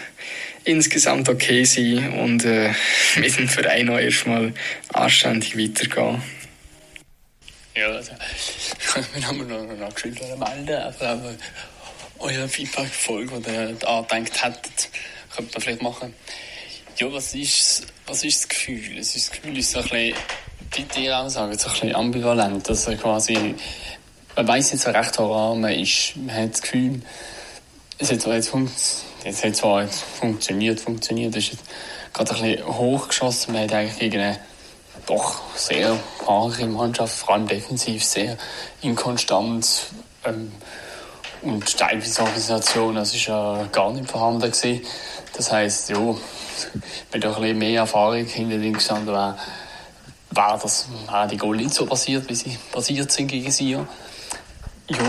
[0.66, 2.72] insgesamt okay sein und äh,
[3.18, 4.54] mit dem Verein auch erstmal
[4.94, 6.22] anständig weitergehen.
[7.76, 8.12] Ja, also,
[9.14, 11.36] wir haben noch, noch geschrieben melden, aber
[12.20, 14.90] euer Feedback-Folge, die ihr gedacht hättet,
[15.36, 16.14] könnte man vielleicht machen.
[16.98, 19.00] Ja, was ist, was ist das Gefühl?
[19.00, 20.16] Es ist, das Gefühl ist so ein bisschen,
[20.96, 22.70] wie auch sagen, so ein bisschen ambivalent.
[22.70, 23.56] Also quasi,
[24.36, 26.16] man weiß nicht so recht, woran man ist.
[26.16, 27.02] Man hat das Gefühl,
[27.98, 28.54] es hat zwar jetzt,
[29.24, 31.64] es hat zwar jetzt funktioniert, funktioniert, ist jetzt
[32.14, 33.54] gerade ein bisschen hochgeschossen.
[33.54, 34.40] Man hat eigentlich gegen eine
[35.06, 38.38] doch sehr harte Mannschaft, vor allem defensiv, sehr
[38.82, 39.88] inkonstant.
[40.26, 40.52] Ähm,
[41.42, 44.82] und teilweise Organisation, das ist ja gar nicht vorhanden gewesen.
[45.36, 46.18] Das heisst, ja, doch
[47.12, 49.38] ein bisschen mehr Erfahrung hinter dem gestanden wäre,
[50.32, 53.72] wäre das, wäre die Goal nicht so passiert, wie sie passiert sind gegen sie.
[53.72, 53.86] Ja,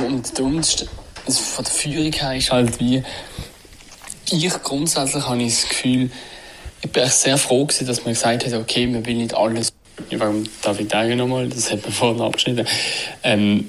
[0.06, 0.86] und uns
[1.26, 3.02] also von der Führung her ist halt wie,
[4.30, 6.10] ich grundsätzlich habe ich das Gefühl,
[6.82, 9.72] ich bin sehr froh gewesen, dass man gesagt hat, okay, man will nicht alles
[10.10, 11.48] Warum darf ich sagen nochmal?
[11.48, 12.66] Das hat man vorhin abgeschnitten.
[13.22, 13.68] Ähm,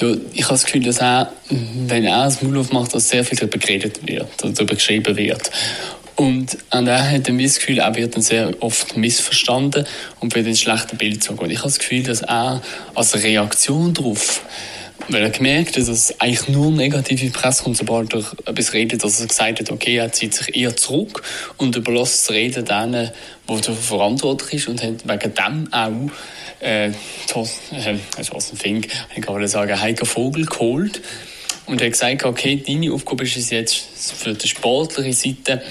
[0.00, 3.38] ja, ich habe das Gefühl, dass er, wenn er das Maul aufmacht, dass sehr viel
[3.38, 5.50] darüber geredet wird, darüber geschrieben wird.
[6.16, 9.86] Und an er hat dann das Gefühl, er wird dann sehr oft missverstanden
[10.20, 11.40] und wird ein schlechtes Bild gezogen.
[11.40, 12.62] Und ich habe das Gefühl, dass er
[12.94, 14.42] als Reaktion darauf
[15.08, 19.02] weil er gemerkt hat, dass es eigentlich nur negative Presse kommt, sobald er etwas redet,
[19.02, 21.22] dass er gesagt hat, okay, er zieht sich eher zurück
[21.56, 23.10] und überlässt das Reden denen,
[23.46, 26.10] wo er verantwortlich ist und hat wegen dem auch
[26.60, 26.92] äh,
[27.28, 31.00] Thorsten, äh, Thorsten Fink, ich kann sagen, Heiko Vogel geholt
[31.66, 35.62] und hat gesagt, okay, deine Aufgabe ist es jetzt für die sportliche Seite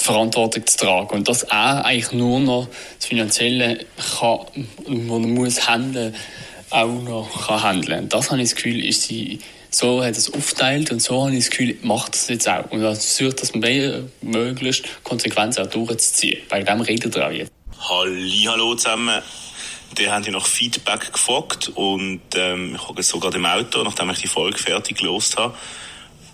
[0.00, 3.80] die Verantwortung zu tragen und dass er eigentlich nur noch das Finanzielle
[4.18, 4.40] kann,
[4.86, 6.14] er muss handeln
[6.70, 8.08] auch noch handeln kann.
[8.08, 9.38] Das habe ich das Gefühl, ist sie,
[9.70, 12.70] so hat es aufteilt und so habe ich das Gefühl, macht das jetzt auch.
[12.70, 16.40] Und das versucht, dass man möglichst Konsequenzen auch durchzuziehen.
[16.48, 17.52] Bei dem redet er auch jetzt.
[17.80, 19.22] Hallo zusammen.
[19.96, 24.18] Die haben ja nach Feedback gefragt und ähm, ich habe sogar im Auto, nachdem ich
[24.18, 25.54] die Folge fertig gelost habe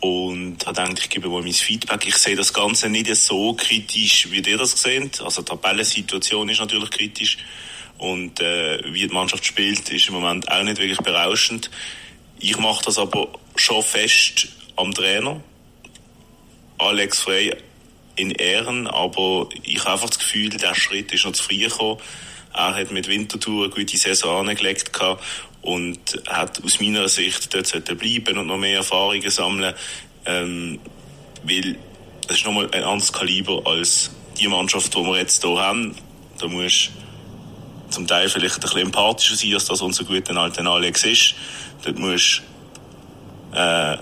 [0.00, 2.06] und habe gedacht, ich gebe mal mein Feedback.
[2.06, 5.20] Ich sehe das Ganze nicht so kritisch, wie ihr das seht.
[5.22, 7.38] Also die Tabellensituation ist natürlich kritisch
[7.98, 11.70] und äh, wie die Mannschaft spielt, ist im Moment auch nicht wirklich berauschend.
[12.38, 15.40] Ich mache das aber schon fest am Trainer.
[16.78, 17.56] Alex Frey
[18.16, 22.00] in Ehren, aber ich habe einfach das Gefühl, der Schritt ist noch zu früh gekommen.
[22.52, 24.90] Er hat mit Winterthur eine gute Saison angelegt
[25.62, 29.74] und hat aus meiner Sicht dort bleiben und noch mehr Erfahrungen sammeln,
[30.26, 30.78] ähm,
[31.42, 31.76] weil
[32.28, 35.94] es ist nochmal ein anderes Kaliber als die Mannschaft, die wir jetzt hier haben.
[36.38, 36.90] Da musst
[37.94, 41.34] zum Teil vielleicht ein bisschen empathischer sein, als das unser guter alter Alex ist.
[41.84, 42.42] Dort musst
[43.52, 43.96] äh,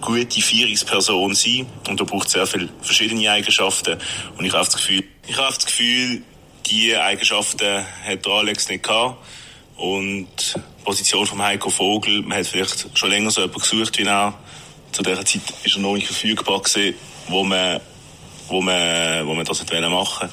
[0.00, 3.98] gute Führungsperson sein und da braucht sehr viele verschiedene Eigenschaften
[4.38, 6.22] und ich habe das Gefühl, ich habe das Gefühl,
[6.66, 9.18] die Eigenschaften hat Alex nicht gehabt
[9.76, 14.04] und die Position von Heiko Vogel, man hat vielleicht schon länger so jemanden gesucht wie
[14.04, 14.34] er.
[14.92, 16.94] Zu dieser Zeit ist er noch nicht verfügbar gewesen,
[17.28, 17.80] wo man,
[18.48, 20.30] wo man, wo man das machen wollte.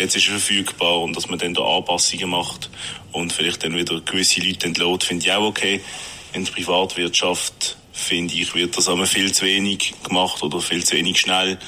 [0.00, 2.70] Jetzt ist er verfügbar und dass man dann da Anpassungen macht
[3.12, 5.82] und vielleicht dann wieder gewisse Leute entlohnt, finde ich auch okay.
[6.32, 10.96] In der Privatwirtschaft finde ich, wird das aber viel zu wenig gemacht oder viel zu
[10.96, 11.58] wenig schnell.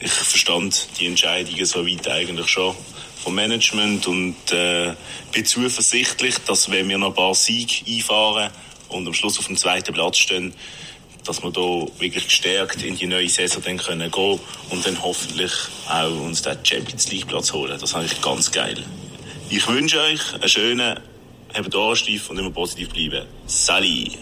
[0.00, 2.74] Ich verstand die Entscheidungen so weit eigentlich schon
[3.22, 4.94] vom Management und äh,
[5.32, 8.50] bin zuversichtlich, dass wenn wir noch ein paar Siege einfahren
[8.88, 10.54] und am Schluss auf dem zweiten Platz stehen,
[11.24, 15.52] dass wir da wirklich gestärkt in die neue Saison dann können gehen und dann hoffentlich
[15.88, 17.78] auch uns den Champions League Platz holen.
[17.80, 18.84] Das ist ich ganz geil.
[19.48, 21.00] Ich wünsche euch einen schönen,
[21.54, 23.26] habt Anstief und immer positiv bleiben.
[23.46, 24.12] Sali!